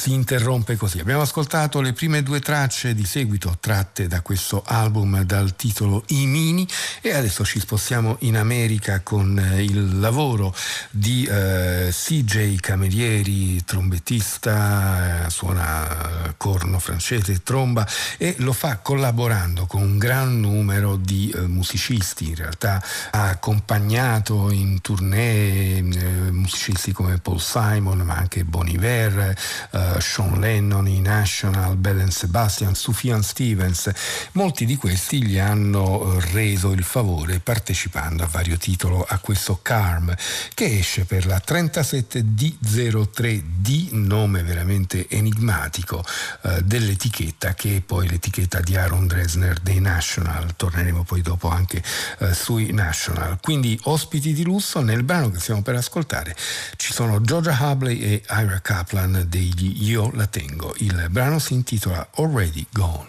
si 0.00 0.14
interrompe 0.14 0.76
così. 0.76 0.98
Abbiamo 0.98 1.20
ascoltato 1.20 1.82
le 1.82 1.92
prime 1.92 2.22
due 2.22 2.40
tracce 2.40 2.94
di 2.94 3.04
seguito 3.04 3.58
tratte 3.60 4.06
da 4.06 4.22
questo 4.22 4.62
album 4.64 5.22
dal 5.24 5.54
titolo 5.56 6.04
I 6.06 6.24
Mini 6.24 6.66
e 7.02 7.12
adesso 7.12 7.44
ci 7.44 7.60
spostiamo 7.60 8.16
in 8.20 8.38
America 8.38 9.00
con 9.00 9.38
eh, 9.38 9.62
il 9.62 9.98
lavoro 10.00 10.54
di 10.88 11.26
eh, 11.26 11.90
CJ 11.92 12.60
Camerieri, 12.60 13.62
trombettista, 13.62 15.26
eh, 15.26 15.30
suona 15.30 16.32
corno 16.38 16.78
francese 16.78 17.42
tromba 17.42 17.86
e 18.16 18.36
lo 18.38 18.54
fa 18.54 18.78
collaborando 18.78 19.66
con 19.66 19.82
un 19.82 19.98
gran 19.98 20.40
numero 20.40 20.96
di 20.96 21.30
eh, 21.36 21.40
musicisti 21.42 22.28
in 22.30 22.36
realtà 22.36 22.82
ha 23.10 23.28
accompagnato 23.28 24.50
in 24.50 24.80
tournée 24.80 25.76
eh, 25.76 26.30
musicisti 26.30 26.92
come 26.92 27.18
Paul 27.18 27.40
Simon, 27.40 27.98
ma 27.98 28.14
anche 28.14 28.44
Bon 28.44 28.66
Iver, 28.66 29.36
eh, 29.72 29.89
Sean 29.98 30.38
Lennon, 30.38 30.86
i 30.86 31.00
National, 31.00 31.76
Belen 31.76 32.10
Sebastian, 32.10 32.74
Sufjan 32.74 33.22
Stevens. 33.22 33.90
Molti 34.32 34.66
di 34.66 34.76
questi 34.76 35.24
gli 35.24 35.38
hanno 35.38 36.18
eh, 36.18 36.20
reso 36.32 36.72
il 36.72 36.84
favore 36.84 37.40
partecipando 37.40 38.22
a 38.22 38.26
vario 38.26 38.58
titolo 38.58 39.02
a 39.08 39.16
questo 39.18 39.60
Carm 39.62 40.14
che 40.54 40.78
esce 40.78 41.04
per 41.04 41.26
la 41.26 41.40
37D03D, 41.44 43.88
nome 43.92 44.42
veramente 44.42 45.08
enigmatico 45.08 46.04
eh, 46.42 46.62
dell'etichetta 46.62 47.54
che 47.54 47.76
è 47.76 47.80
poi 47.80 48.08
l'etichetta 48.08 48.60
di 48.60 48.76
Aaron 48.76 49.06
Dresner 49.06 49.58
dei 49.60 49.80
National. 49.80 50.54
Torneremo 50.54 51.04
poi 51.04 51.22
dopo 51.22 51.48
anche 51.48 51.82
eh, 52.18 52.34
sui 52.34 52.72
National. 52.72 53.38
Quindi 53.40 53.80
ospiti 53.84 54.34
di 54.34 54.44
lusso 54.44 54.82
nel 54.82 55.02
brano 55.02 55.30
che 55.30 55.40
stiamo 55.40 55.62
per 55.62 55.76
ascoltare 55.76 56.36
ci 56.76 56.92
sono 56.92 57.20
Georgia 57.20 57.56
Hubley 57.60 58.00
e 58.00 58.22
Ira 58.28 58.60
Kaplan 58.60 59.26
degli 59.28 59.79
Io 59.80 60.10
la 60.12 60.26
tengo. 60.26 60.74
Il 60.78 61.06
brano 61.10 61.38
si 61.38 61.54
intitola 61.54 62.06
Already 62.16 62.66
Gone. 62.70 63.08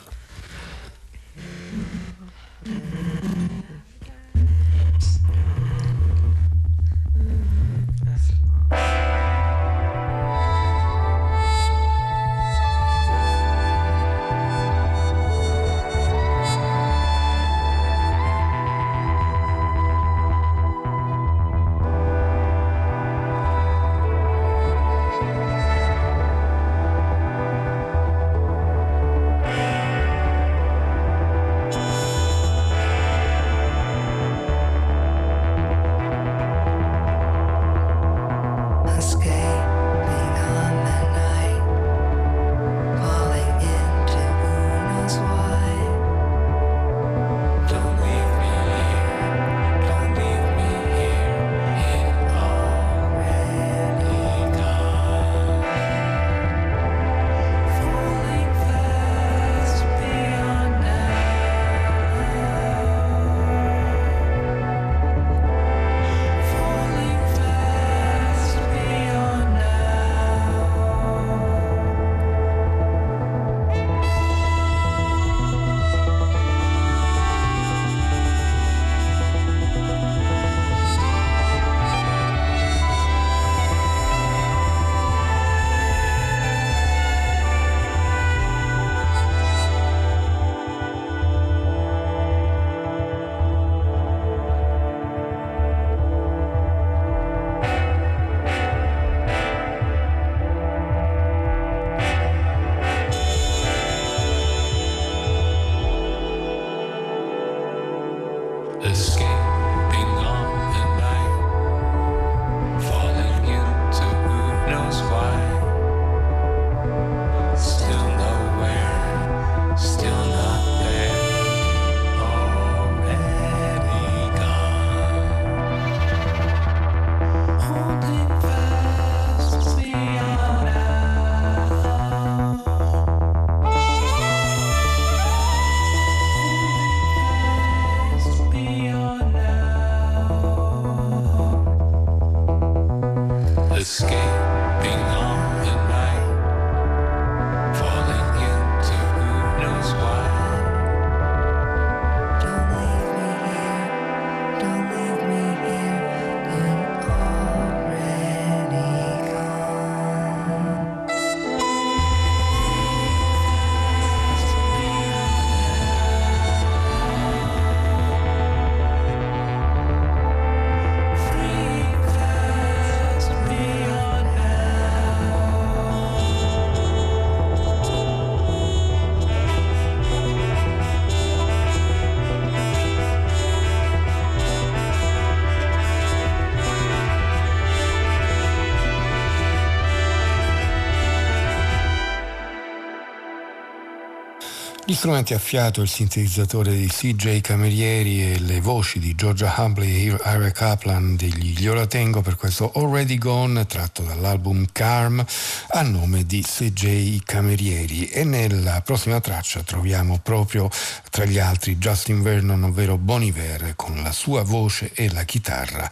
Gli 194.92 194.96
strumenti 194.96 195.34
a 195.34 195.40
fiato, 195.40 195.82
il 195.82 195.88
sintetizzatore 195.88 196.76
di 196.76 196.86
CJ 196.86 197.40
Camerieri 197.40 198.34
e 198.34 198.40
le 198.40 198.60
voci 198.60 199.00
di 199.00 199.16
Georgia 199.16 199.54
Hubley 199.58 200.10
e 200.10 200.20
Ira 200.22 200.52
Kaplan 200.52 201.16
degli 201.16 201.62
Io 201.62 201.74
la 201.74 201.86
tengo 201.86 202.20
per 202.20 202.36
questo 202.36 202.74
Already 202.76 203.18
Gone 203.18 203.66
tratto 203.68 204.02
dall'album 204.02 204.66
Carm 204.74 205.26
a 205.70 205.82
nome 205.84 206.26
di 206.26 206.42
CJ 206.42 207.22
Camerieri 207.24 208.08
e 208.08 208.26
nella 208.26 208.82
prossima 208.82 209.22
traccia 209.22 209.64
troviamo 209.64 210.20
proprio 210.22 210.70
tra 211.10 211.24
gli 211.24 211.40
altri 211.40 211.78
Justin 211.78 212.22
Vernon 212.22 212.62
ovvero 212.62 212.98
Bon 212.98 213.24
Iver 213.24 213.78
con 213.78 214.04
la 214.04 214.12
sua 214.12 214.44
voce 214.44 214.92
e 214.94 215.10
la 215.10 215.24
chitarra 215.24 215.90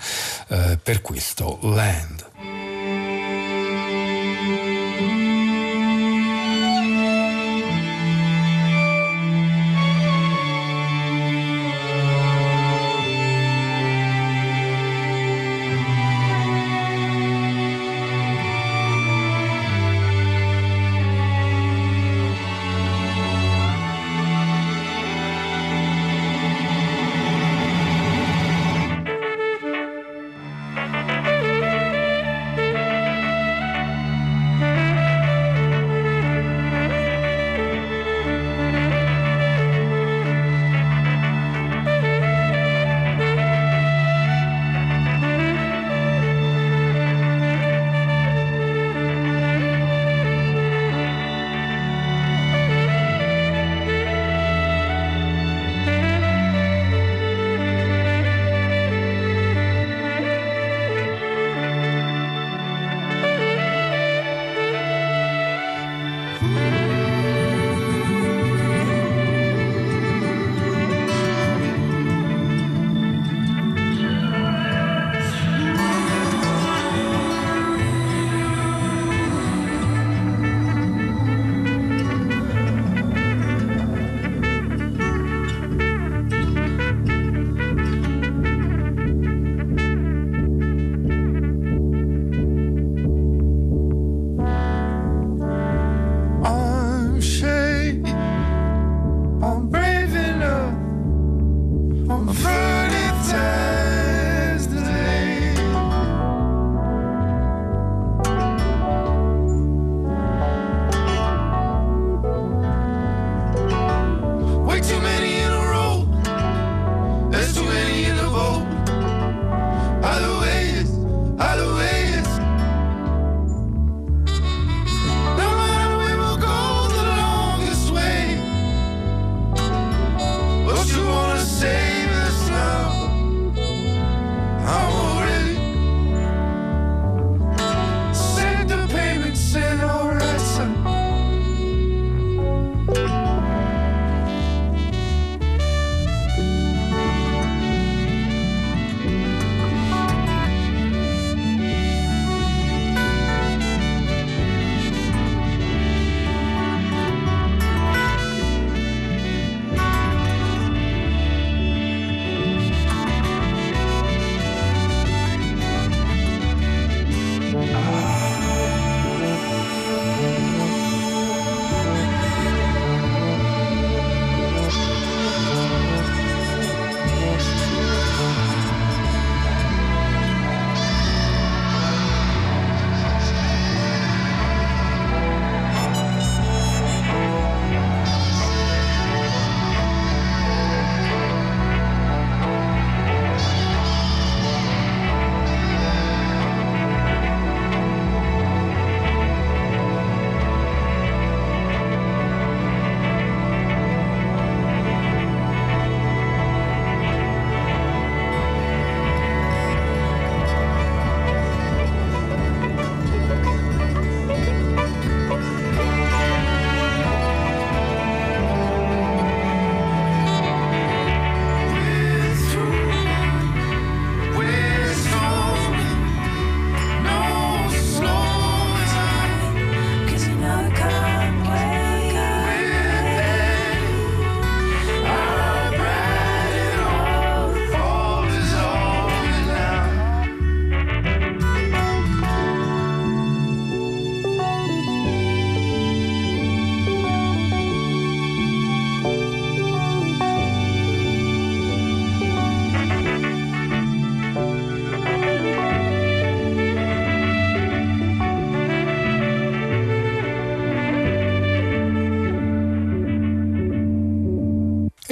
eh, 0.50 0.78
per 0.84 1.02
questo 1.02 1.58
Land. 1.62 2.29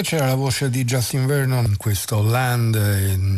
C'era 0.08 0.28
la 0.28 0.36
voce 0.36 0.70
di 0.70 0.86
Justin 0.86 1.26
Vernon 1.26 1.66
in 1.66 1.76
questo 1.76 2.22
Land 2.22 2.76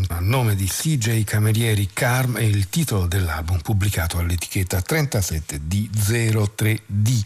a 0.10 0.20
nome 0.20 0.54
di 0.54 0.68
CJ 0.68 1.24
Camerieri 1.24 1.90
Carm 1.92 2.38
e 2.38 2.46
il 2.46 2.70
titolo 2.70 3.08
dell'album 3.08 3.58
pubblicato 3.62 4.20
all'etichetta 4.20 4.80
37D03D. 4.88 7.22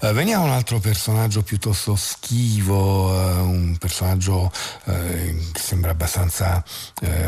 Uh, 0.00 0.12
veniamo 0.12 0.44
a 0.44 0.46
un 0.46 0.52
altro 0.52 0.78
personaggio 0.78 1.42
piuttosto 1.42 1.96
schivo, 1.96 3.10
uh, 3.10 3.48
un 3.48 3.76
personaggio 3.78 4.44
uh, 4.44 4.92
che 5.52 5.58
sembra 5.60 5.90
abbastanza 5.90 6.62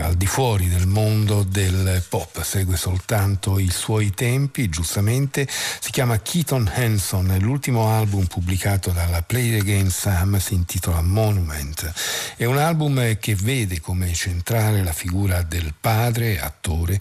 al 0.03 0.15
di 0.15 0.27
fuori 0.27 0.69
del 0.69 0.87
mondo 0.87 1.43
del 1.43 2.05
pop, 2.09 2.43
segue 2.43 2.77
soltanto 2.77 3.59
i 3.59 3.71
suoi 3.71 4.11
tempi, 4.11 4.69
giustamente. 4.69 5.49
Si 5.49 5.91
chiama 5.91 6.21
Keaton 6.21 6.71
Hanson, 6.73 7.37
l'ultimo 7.41 7.89
album 7.89 8.27
pubblicato 8.27 8.91
dalla 8.91 9.23
Play 9.23 9.59
Again 9.59 9.91
Sam 9.91 10.39
si 10.39 10.55
intitola 10.55 11.03
Monument. 11.03 11.93
È 12.37 12.45
un 12.45 12.59
album 12.59 13.19
che 13.19 13.35
vede 13.35 13.81
come 13.81 14.13
centrale 14.13 14.83
la 14.83 14.93
figura 14.93 15.43
del 15.43 15.75
padre, 15.79 16.41
attore, 16.41 17.01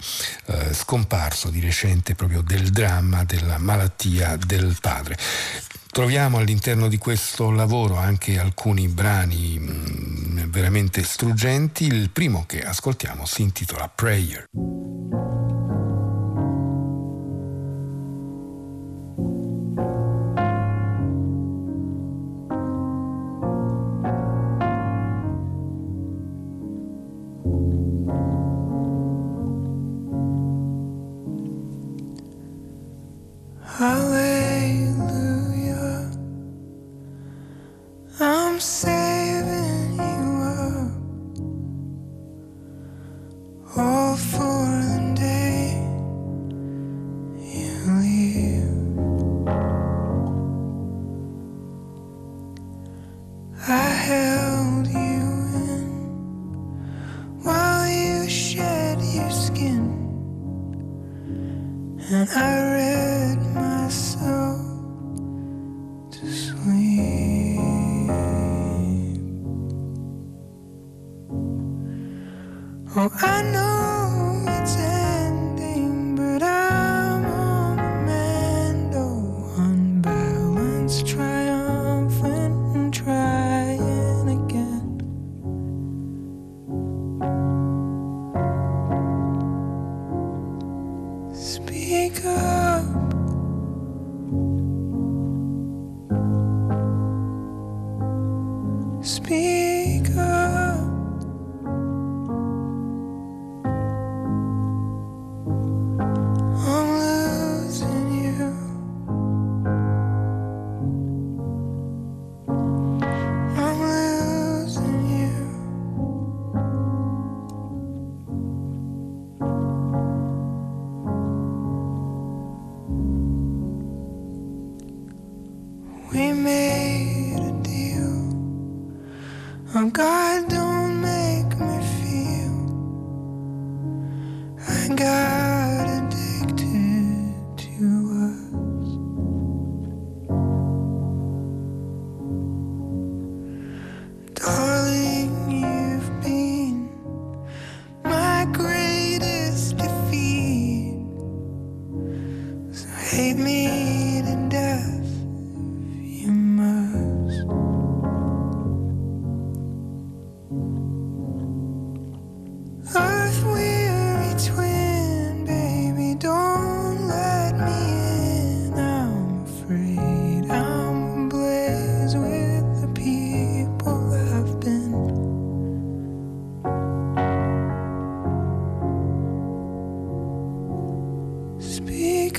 scomparso 0.71 1.49
di 1.49 1.59
recente 1.59 2.15
proprio 2.15 2.41
del 2.41 2.69
dramma 2.69 3.23
della 3.23 3.57
malattia 3.57 4.35
del 4.35 4.77
padre. 4.79 5.17
Troviamo 5.91 6.37
all'interno 6.37 6.87
di 6.87 6.97
questo 6.97 7.49
lavoro 7.49 7.95
anche 7.95 8.37
alcuni 8.37 8.87
brani 8.87 9.57
mm, 9.59 10.49
veramente 10.49 11.03
struggenti. 11.03 11.85
Il 11.85 12.11
primo 12.11 12.45
che 12.45 12.61
ascoltiamo 12.61 13.25
si 13.25 13.41
intitola 13.41 13.89
Prayer. 13.89 14.45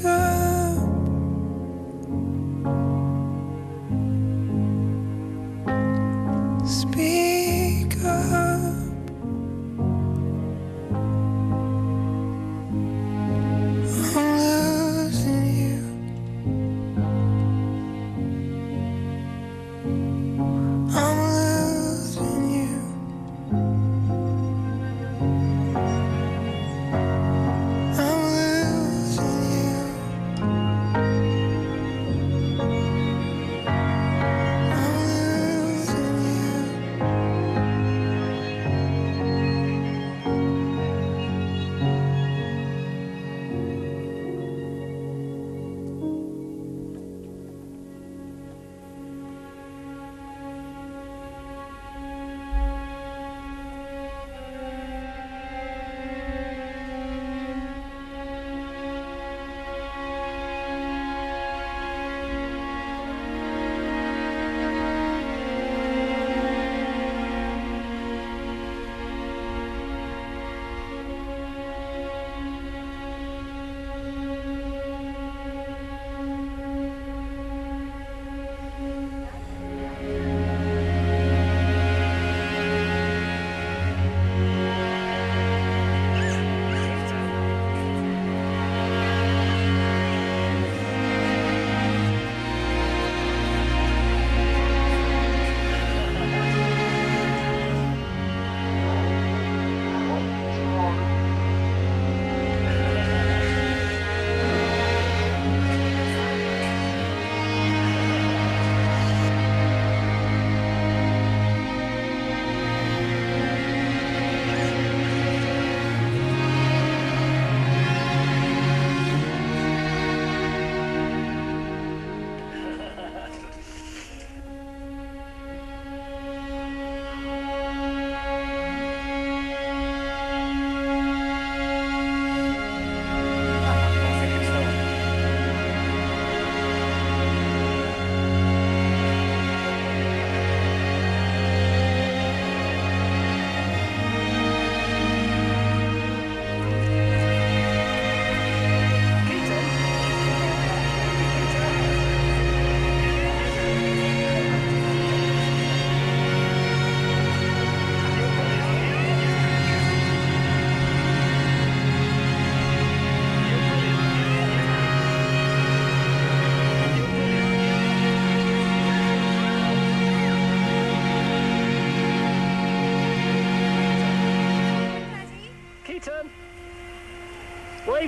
good. 0.03 0.30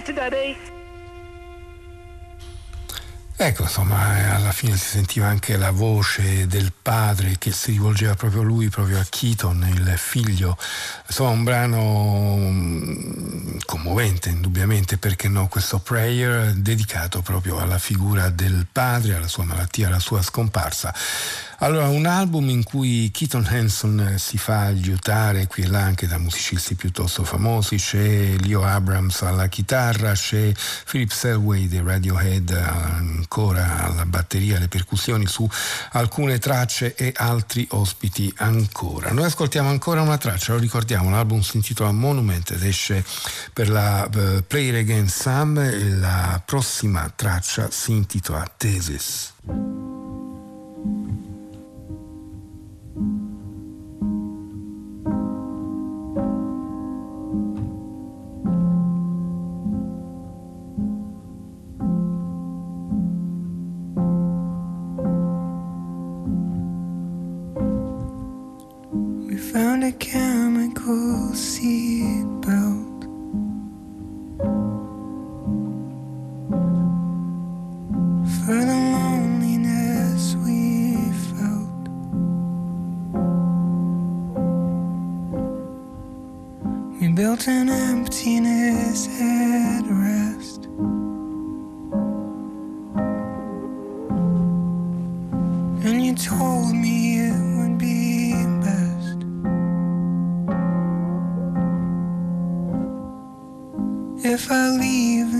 To 0.04 0.12
Daddy. 0.12 0.56
Ecco, 3.36 3.62
insomma, 3.62 4.34
alla 4.34 4.52
fine 4.52 4.76
si 4.76 4.86
sentiva 4.86 5.26
anche 5.26 5.56
la 5.56 5.70
voce 5.70 6.46
del 6.46 6.72
padre 6.80 7.36
che 7.38 7.50
si 7.50 7.72
rivolgeva 7.72 8.14
proprio 8.14 8.42
a 8.42 8.44
lui, 8.44 8.68
proprio 8.68 9.00
a 9.00 9.06
Keaton, 9.08 9.68
il 9.74 9.94
figlio. 9.96 10.56
Insomma, 11.06 11.30
un 11.30 11.44
brano 11.44 12.36
mm, 12.36 13.58
commovente, 13.64 14.28
indubbiamente, 14.28 14.96
perché 14.96 15.28
no, 15.28 15.48
questo 15.48 15.78
prayer 15.78 16.52
dedicato 16.52 17.20
proprio 17.20 17.58
alla 17.58 17.78
figura 17.78 18.28
del 18.28 18.66
padre, 18.70 19.16
alla 19.16 19.28
sua 19.28 19.44
malattia, 19.44 19.88
alla 19.88 19.98
sua 19.98 20.22
scomparsa. 20.22 20.94
Allora, 21.62 21.86
un 21.86 22.06
album 22.06 22.48
in 22.48 22.64
cui 22.64 23.08
Keaton 23.12 23.46
Hanson 23.48 24.16
si 24.18 24.36
fa 24.36 24.62
aiutare 24.62 25.46
qui 25.46 25.62
e 25.62 25.68
là 25.68 25.82
anche 25.82 26.08
da 26.08 26.18
musicisti 26.18 26.74
piuttosto 26.74 27.22
famosi, 27.22 27.76
c'è 27.76 28.34
Leo 28.40 28.64
Abrams 28.64 29.22
alla 29.22 29.46
chitarra, 29.46 30.10
c'è 30.10 30.52
Philip 30.90 31.12
Selway 31.12 31.68
dei 31.68 31.80
Radiohead 31.80 32.50
ancora 32.50 33.84
alla 33.84 34.04
batteria, 34.06 34.56
alle 34.56 34.66
percussioni 34.66 35.28
su 35.28 35.48
alcune 35.92 36.40
tracce 36.40 36.96
e 36.96 37.12
altri 37.14 37.64
ospiti 37.70 38.32
ancora. 38.38 39.12
Noi 39.12 39.26
ascoltiamo 39.26 39.68
ancora 39.68 40.02
una 40.02 40.18
traccia, 40.18 40.54
lo 40.54 40.58
ricordiamo, 40.58 41.10
l'album 41.10 41.42
si 41.42 41.58
intitola 41.58 41.92
Monument 41.92 42.50
ed 42.50 42.64
esce 42.64 43.04
per 43.52 43.70
la 43.70 44.10
uh, 44.12 44.42
Play 44.44 44.70
It 44.70 44.74
Again 44.74 45.08
Sam 45.08 46.00
la 46.00 46.42
prossima 46.44 47.08
traccia 47.14 47.70
si 47.70 47.92
intitola 47.92 48.50
Thesis. 48.56 49.32
Found 69.52 69.84
a 69.84 69.92
chemical 69.92 71.28
seatbelt. 71.34 73.02
For 78.34 78.58
the 78.70 78.78
loneliness 78.96 80.36
we 80.36 81.12
felt. 81.34 81.84
We 86.98 87.08
built 87.12 87.46
an 87.46 87.68
emptiness 87.68 89.08
at 89.20 89.82
rest. 89.86 90.64
And 95.84 96.06
you 96.06 96.14
told 96.14 96.74
me 96.74 97.01
If 104.32 104.50
I 104.50 104.70
leave 104.70 105.34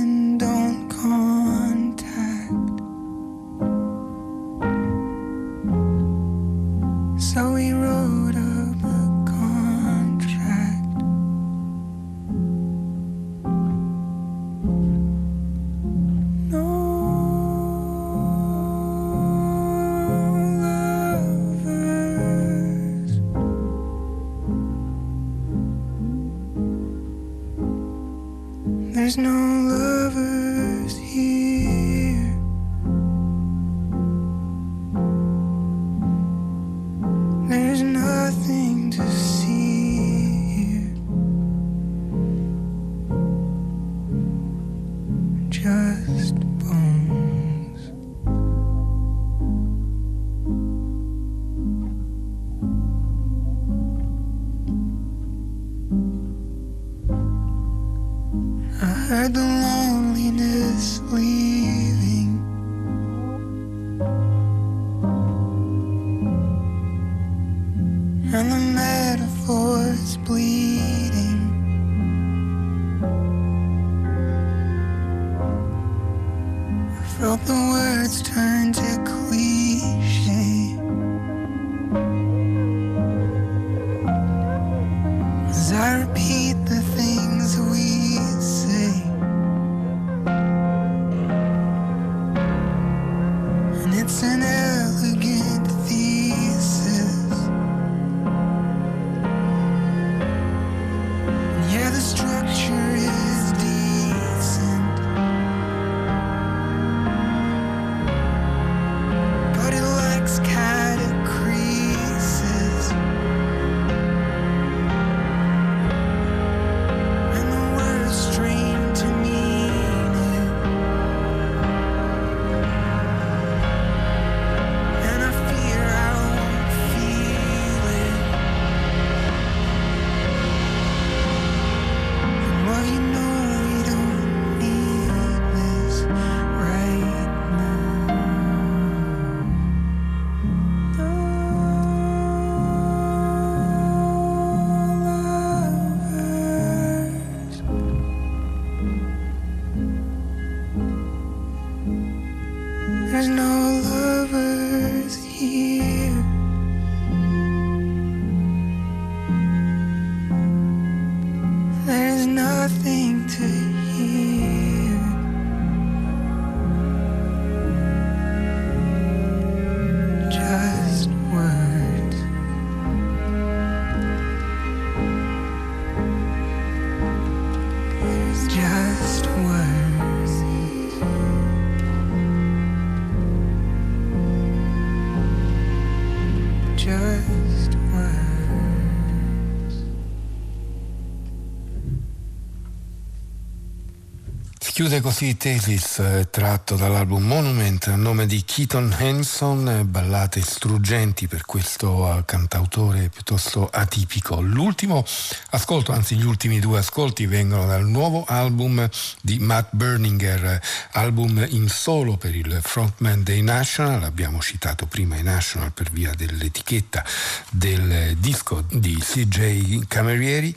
Chiude 194.82 195.00
così 195.00 195.36
Thesis 195.36 196.00
eh, 196.00 196.28
tratto 196.28 196.74
dall'album 196.74 197.24
Monument 197.24 197.86
a 197.86 197.94
nome 197.94 198.26
di 198.26 198.42
Keaton 198.44 198.92
Hanson, 198.98 199.68
eh, 199.68 199.84
ballate 199.84 200.42
struggenti 200.42 201.28
per 201.28 201.44
questo 201.44 202.18
eh, 202.18 202.24
cantautore 202.24 203.09
piuttosto 203.09 203.68
atipico. 203.68 204.40
L'ultimo 204.40 205.04
ascolto, 205.50 205.92
anzi 205.92 206.16
gli 206.16 206.24
ultimi 206.24 206.59
due 206.59 206.80
ascolti 206.80 207.26
vengono 207.26 207.64
dal 207.64 207.86
nuovo 207.86 208.24
album 208.26 208.88
di 209.20 209.38
Matt 209.38 209.68
Berninger, 209.70 210.60
album 210.94 211.46
in 211.50 211.68
solo 211.68 212.16
per 212.16 212.34
il 212.34 212.59
frontman 212.60 213.22
dei 213.22 213.42
National, 213.42 214.02
abbiamo 214.02 214.40
citato 214.40 214.86
prima 214.86 215.14
i 215.14 215.22
National 215.22 215.70
per 215.70 215.92
via 215.92 216.10
dell'etichetta 216.12 217.04
del 217.50 218.16
disco 218.18 218.64
di 218.68 218.96
CJ 218.96 219.86
Camerieri 219.86 220.52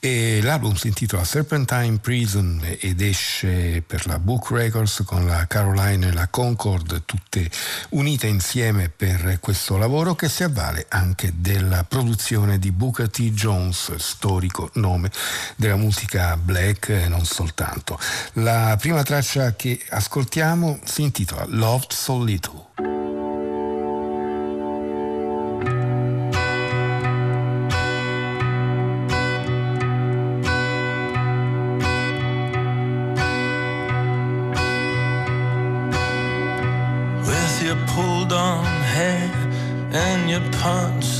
e 0.00 0.40
l'album 0.42 0.74
si 0.74 0.88
intitola 0.88 1.24
Serpentine 1.24 1.98
Prison 1.98 2.60
ed 2.78 3.00
esce 3.00 3.82
per 3.86 4.06
la 4.06 4.18
Book 4.18 4.50
Records 4.50 5.02
con 5.04 5.26
la 5.26 5.46
Caroline 5.46 6.08
e 6.08 6.12
la 6.12 6.28
Concord 6.28 7.02
tutte 7.04 7.50
unite 7.90 8.26
insieme 8.26 8.88
per 8.88 9.38
questo 9.40 9.76
lavoro 9.76 10.14
che 10.14 10.28
si 10.28 10.44
avvale 10.44 10.86
anche 10.88 11.32
della 11.36 11.84
produzione 11.84 12.58
di 12.58 12.70
Booker 12.70 13.10
T. 13.10 13.22
Jones, 13.30 13.96
storico 13.96 14.70
nome 14.74 15.10
della 15.56 15.76
musica 15.76 16.36
black 16.36 16.90
e 16.90 17.08
non 17.08 17.24
soltanto. 17.24 17.98
La 18.34 18.76
prima 18.80 19.02
traccia 19.02 19.54
che 19.54 19.84
ascoltiamo 19.88 20.80
si 20.84 21.02
intitola 21.02 21.44
Loved 21.46 21.92
So 21.92 22.22
Little. 22.22 22.97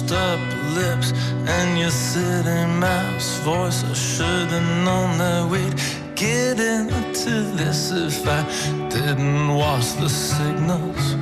Punched 0.08 0.12
up 0.12 0.40
lips 0.74 1.12
and 1.46 1.78
your 1.78 1.90
city 1.90 2.66
mouse 2.66 3.38
voice, 3.40 3.84
I 3.84 3.92
should 3.92 4.48
have 4.50 4.84
known 4.84 5.18
that 5.18 5.48
we'd 5.50 5.74
get 6.14 6.60
into 6.60 7.42
this 7.56 7.90
if 7.90 8.26
I 8.26 8.42
didn't 8.88 9.54
watch 9.54 9.94
the 9.94 10.08
signals. 10.08 11.12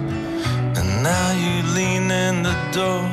And 0.76 1.02
now 1.02 1.32
you 1.32 1.62
lean 1.74 2.10
in 2.10 2.42
the 2.42 2.56
door 2.72 3.04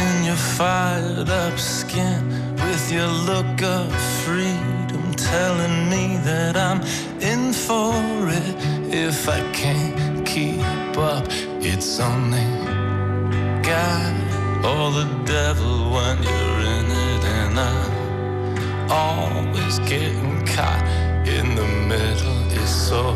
in 0.00 0.24
your 0.24 0.36
fired 0.36 1.28
up 1.28 1.58
skin 1.58 2.28
with 2.56 2.92
your 2.92 3.08
look 3.08 3.62
of 3.62 3.92
freedom 4.24 5.12
telling 5.16 5.90
me 5.90 6.18
that 6.24 6.56
I'm 6.56 6.80
in 7.20 7.52
for 7.52 7.94
it 8.28 8.56
if 8.92 9.28
I 9.28 9.40
can't 9.52 10.26
keep 10.26 10.96
up. 10.96 11.24
It's 11.60 12.00
only 12.00 12.46
God 13.62 14.31
or 14.64 14.90
the 14.92 15.08
devil 15.24 15.90
when 15.90 16.22
you're 16.22 16.60
in 16.76 16.86
it, 16.86 17.24
and 17.24 17.58
I'm 17.58 18.90
always 18.90 19.78
getting 19.80 20.46
caught 20.46 20.86
in 21.26 21.54
the 21.56 21.66
middle. 21.88 22.38
It's 22.52 22.70
so 22.70 23.14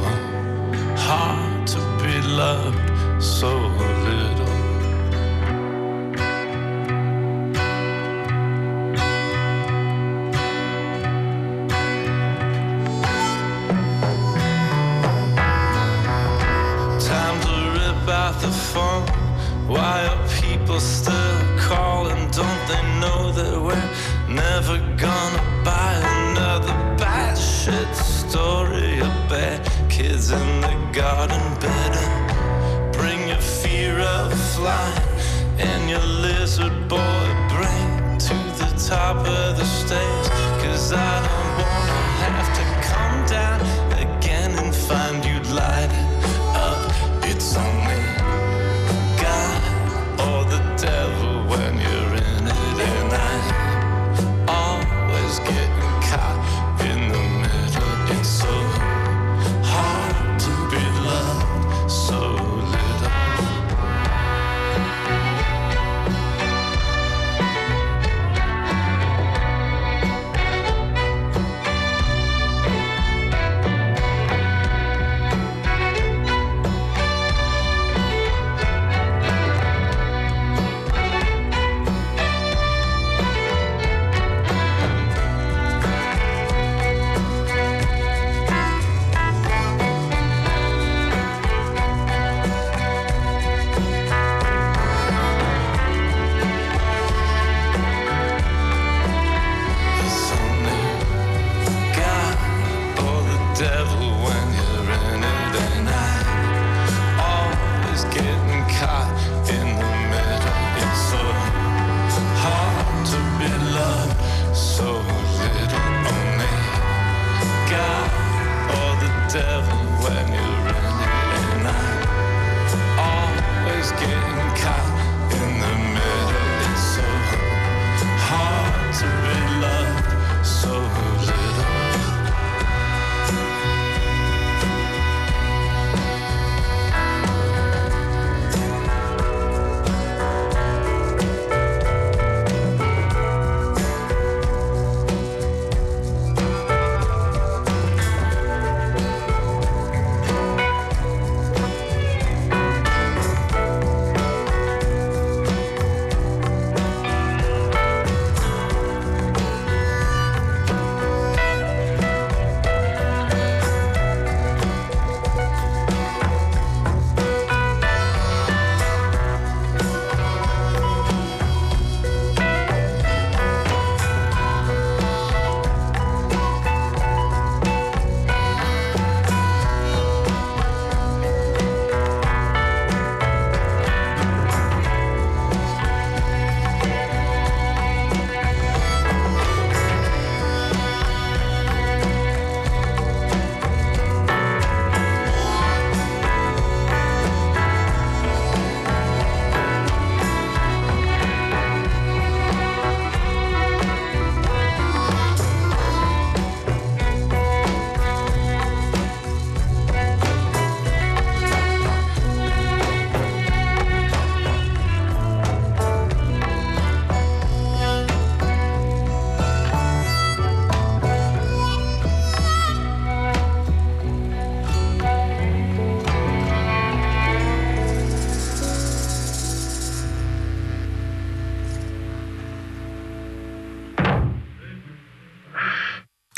hard 0.97 1.66
to 1.68 1.78
be 2.02 2.20
loved 2.27 3.23
so 3.23 3.56
little. 3.59 4.45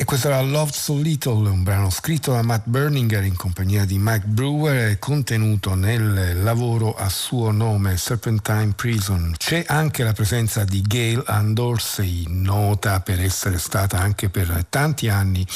Questo 0.09 0.28
era 0.28 0.40
Love 0.40 0.72
So 0.72 0.97
Little, 0.97 1.51
un 1.51 1.62
brano 1.62 1.90
scritto 1.90 2.32
da 2.32 2.40
Matt 2.40 2.62
Berninger 2.64 3.22
in 3.24 3.36
compagnia 3.36 3.85
di 3.85 3.98
Mike 3.98 4.24
Brewer 4.24 4.93
e 4.93 4.98
contenuto 4.98 5.74
nel 5.74 6.43
lavoro 6.43 6.94
a 6.94 7.10
suo 7.10 7.51
nome 7.51 7.98
Serpentine 7.98 8.72
Prison. 8.74 9.35
C'è 9.36 9.64
anche 9.66 10.05
la 10.05 10.14
presenza 10.14 10.64
di 10.64 10.80
Gail 10.80 11.22
Ann 11.26 11.52
Dorsey, 11.52 12.24
nota 12.26 13.01
per 13.01 13.20
essere 13.20 13.59
stata 13.59 13.98
anche 13.98 14.30
per 14.30 14.64
tanti 14.70 15.10
anni 15.10 15.47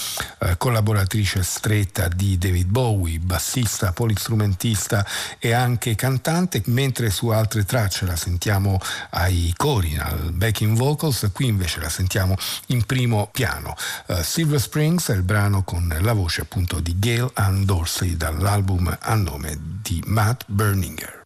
collaboratrice 0.62 1.42
stretta 1.42 2.06
di 2.06 2.38
David 2.38 2.68
Bowie, 2.68 3.18
bassista, 3.18 3.90
polistrumentista 3.90 5.04
e 5.40 5.50
anche 5.50 5.96
cantante, 5.96 6.62
mentre 6.66 7.10
su 7.10 7.30
altre 7.30 7.64
tracce 7.64 8.06
la 8.06 8.14
sentiamo 8.14 8.78
ai 9.10 9.52
cori, 9.56 9.96
al 9.98 10.30
backing 10.30 10.76
vocals, 10.76 11.28
qui 11.32 11.48
invece 11.48 11.80
la 11.80 11.88
sentiamo 11.88 12.36
in 12.66 12.84
primo 12.84 13.28
piano. 13.32 13.74
Eh, 14.06 14.22
Silver 14.22 14.60
Springs 14.60 15.08
è 15.08 15.14
il 15.14 15.24
brano 15.24 15.64
con 15.64 15.98
la 16.00 16.12
voce 16.12 16.42
appunto 16.42 16.78
di 16.78 16.96
Gail 16.96 17.28
Ann 17.34 17.64
Dorsey 17.64 18.16
dall'album 18.16 18.96
a 19.00 19.14
nome 19.16 19.58
di 19.58 20.00
Matt 20.06 20.44
Berninger. 20.46 21.21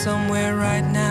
Somewhere 0.00 0.56
right 0.56 0.86
now 0.92 1.09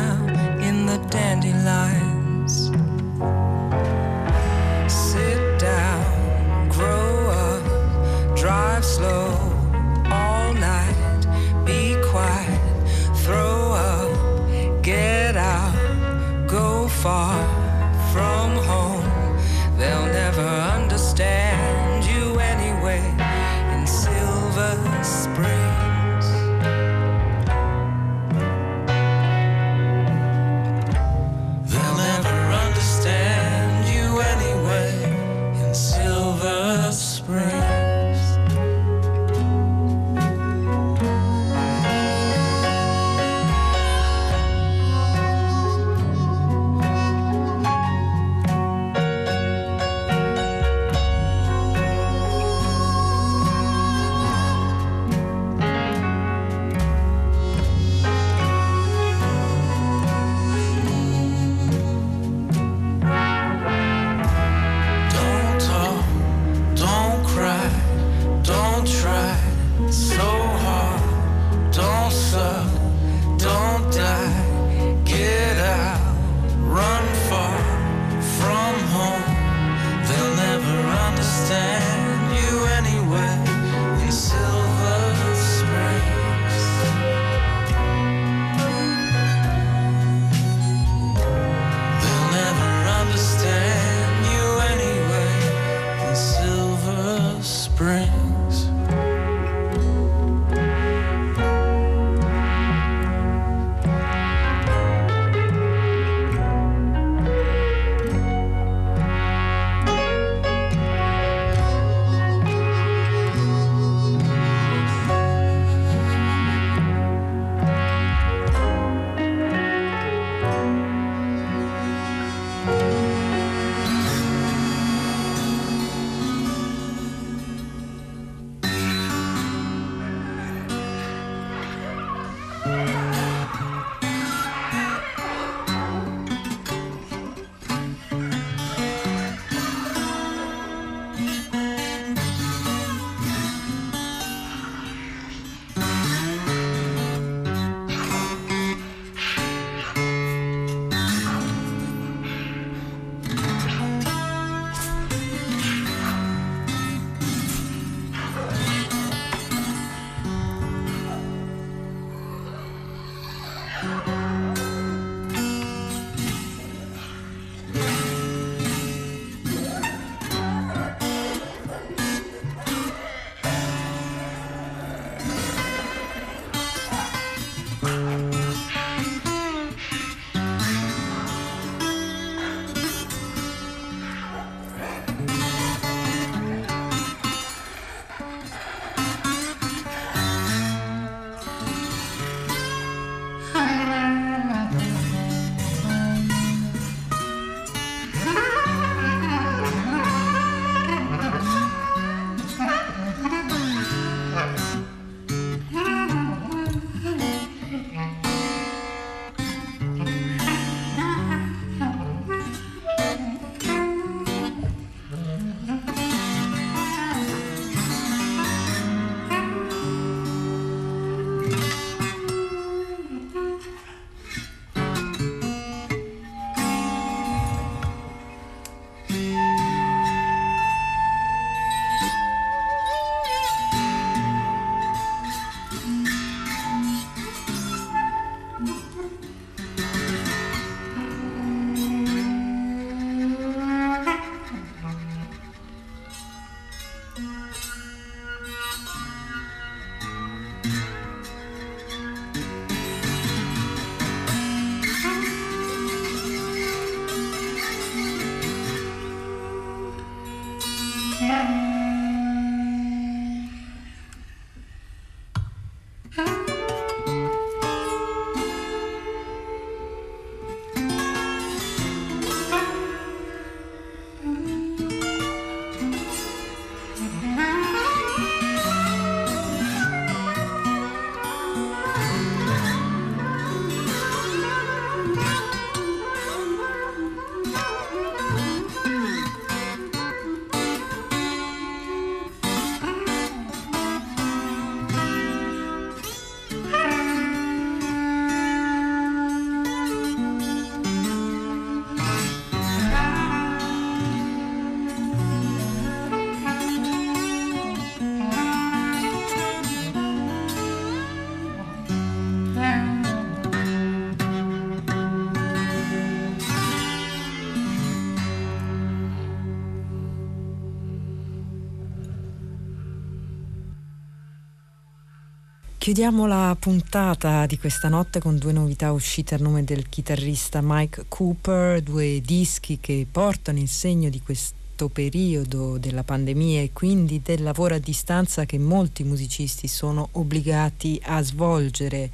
Chiudiamo 325.90 326.28
la 326.28 326.56
puntata 326.60 327.48
di 327.48 327.58
questa 327.58 327.90
notte 327.90 328.20
con 328.20 328.38
due 328.38 328.52
novità 328.52 328.92
uscite 328.92 329.34
a 329.34 329.40
nome 329.40 329.64
del 329.64 329.90
chitarrista 329.90 330.60
Mike 330.62 331.06
Cooper, 331.08 331.82
due 331.82 332.22
dischi 332.22 332.78
che 332.80 333.08
portano 333.12 333.58
il 333.58 333.68
segno 333.68 334.08
di 334.10 334.22
questo 334.22 334.59
periodo 334.88 335.78
della 335.78 336.04
pandemia 336.04 336.62
e 336.62 336.70
quindi 336.72 337.22
del 337.22 337.44
lavoro 337.44 337.76
a 337.76 337.80
distanza 337.80 338.46
che 338.46 338.58
molti 338.58 339.04
musicisti 339.04 339.68
sono 339.68 340.08
obbligati 340.14 341.00
a 341.04 341.22
svolgere. 341.22 342.10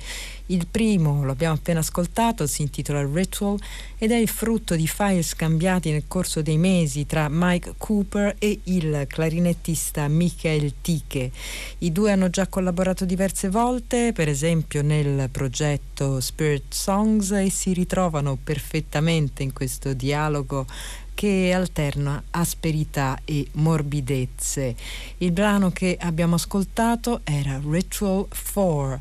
Il 0.47 0.67
primo, 0.67 1.23
lo 1.23 1.31
abbiamo 1.31 1.55
appena 1.55 1.79
ascoltato, 1.79 2.45
si 2.45 2.61
intitola 2.61 3.03
Ritual 3.03 3.59
ed 3.97 4.11
è 4.11 4.15
il 4.15 4.27
frutto 4.27 4.75
di 4.75 4.87
file 4.87 5.23
scambiati 5.23 5.89
nel 5.89 6.03
corso 6.07 6.43
dei 6.43 6.57
mesi 6.57 7.07
tra 7.07 7.27
Mike 7.29 7.73
Cooper 7.77 8.35
e 8.37 8.59
il 8.63 9.05
clarinettista 9.07 10.07
Michael 10.07 10.73
Tiche. 10.81 11.31
I 11.79 11.91
due 11.91 12.11
hanno 12.11 12.29
già 12.29 12.47
collaborato 12.47 13.05
diverse 13.05 13.49
volte, 13.49 14.11
per 14.13 14.27
esempio 14.27 14.83
nel 14.83 15.29
progetto 15.31 16.19
Spirit 16.19 16.73
Songs 16.73 17.31
e 17.31 17.49
si 17.49 17.73
ritrovano 17.73 18.37
perfettamente 18.41 19.41
in 19.41 19.51
questo 19.51 19.93
dialogo 19.93 20.67
che 21.15 21.51
alterna 21.51 22.21
asperità 22.31 23.19
e 23.25 23.47
morbidezze. 23.53 24.75
Il 25.17 25.31
brano 25.31 25.71
che 25.71 25.97
abbiamo 25.99 26.35
ascoltato 26.35 27.21
era 27.23 27.59
Ritual 27.67 28.27
4 28.53 28.99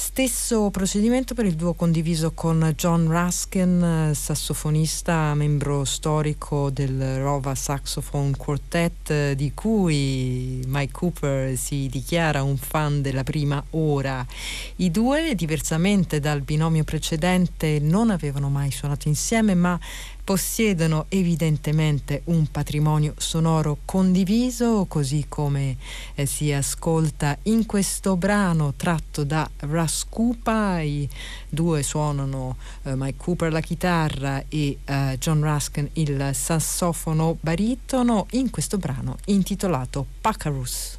Stesso 0.00 0.70
procedimento 0.70 1.34
per 1.34 1.44
il 1.44 1.56
duo 1.56 1.74
condiviso 1.74 2.30
con 2.30 2.72
John 2.76 3.08
Ruskin, 3.10 4.12
sassofonista, 4.14 5.34
membro 5.34 5.84
storico 5.84 6.70
del 6.70 7.18
Rova 7.18 7.56
Saxophone 7.56 8.36
Quartet, 8.36 9.32
di 9.32 9.52
cui 9.54 10.62
Mike 10.68 10.92
Cooper 10.92 11.56
si 11.56 11.88
dichiara 11.90 12.44
un 12.44 12.56
fan 12.56 13.02
della 13.02 13.24
prima 13.24 13.62
ora. 13.70 14.24
I 14.76 14.92
due, 14.92 15.34
diversamente 15.34 16.20
dal 16.20 16.42
binomio 16.42 16.84
precedente, 16.84 17.80
non 17.80 18.10
avevano 18.10 18.48
mai 18.48 18.70
suonato 18.70 19.08
insieme, 19.08 19.56
ma 19.56 19.76
possiedono 20.28 21.06
evidentemente 21.08 22.20
un 22.24 22.50
patrimonio 22.50 23.14
sonoro 23.16 23.78
condiviso, 23.86 24.84
così 24.86 25.24
come 25.26 25.78
eh, 26.14 26.26
si 26.26 26.52
ascolta 26.52 27.38
in 27.44 27.64
questo 27.64 28.14
brano 28.18 28.74
tratto 28.76 29.24
da 29.24 29.48
Rascupa. 29.60 30.82
I 30.82 31.08
due 31.48 31.82
suonano 31.82 32.56
eh, 32.82 32.94
Mike 32.94 33.16
Cooper 33.16 33.50
la 33.50 33.60
chitarra 33.60 34.44
e 34.50 34.76
eh, 34.84 35.16
John 35.18 35.42
Ruskin 35.42 35.88
il 35.94 36.32
sassofono 36.34 37.38
baritono 37.40 38.26
in 38.32 38.50
questo 38.50 38.76
brano 38.76 39.16
intitolato 39.24 40.04
Pacarus. 40.20 40.98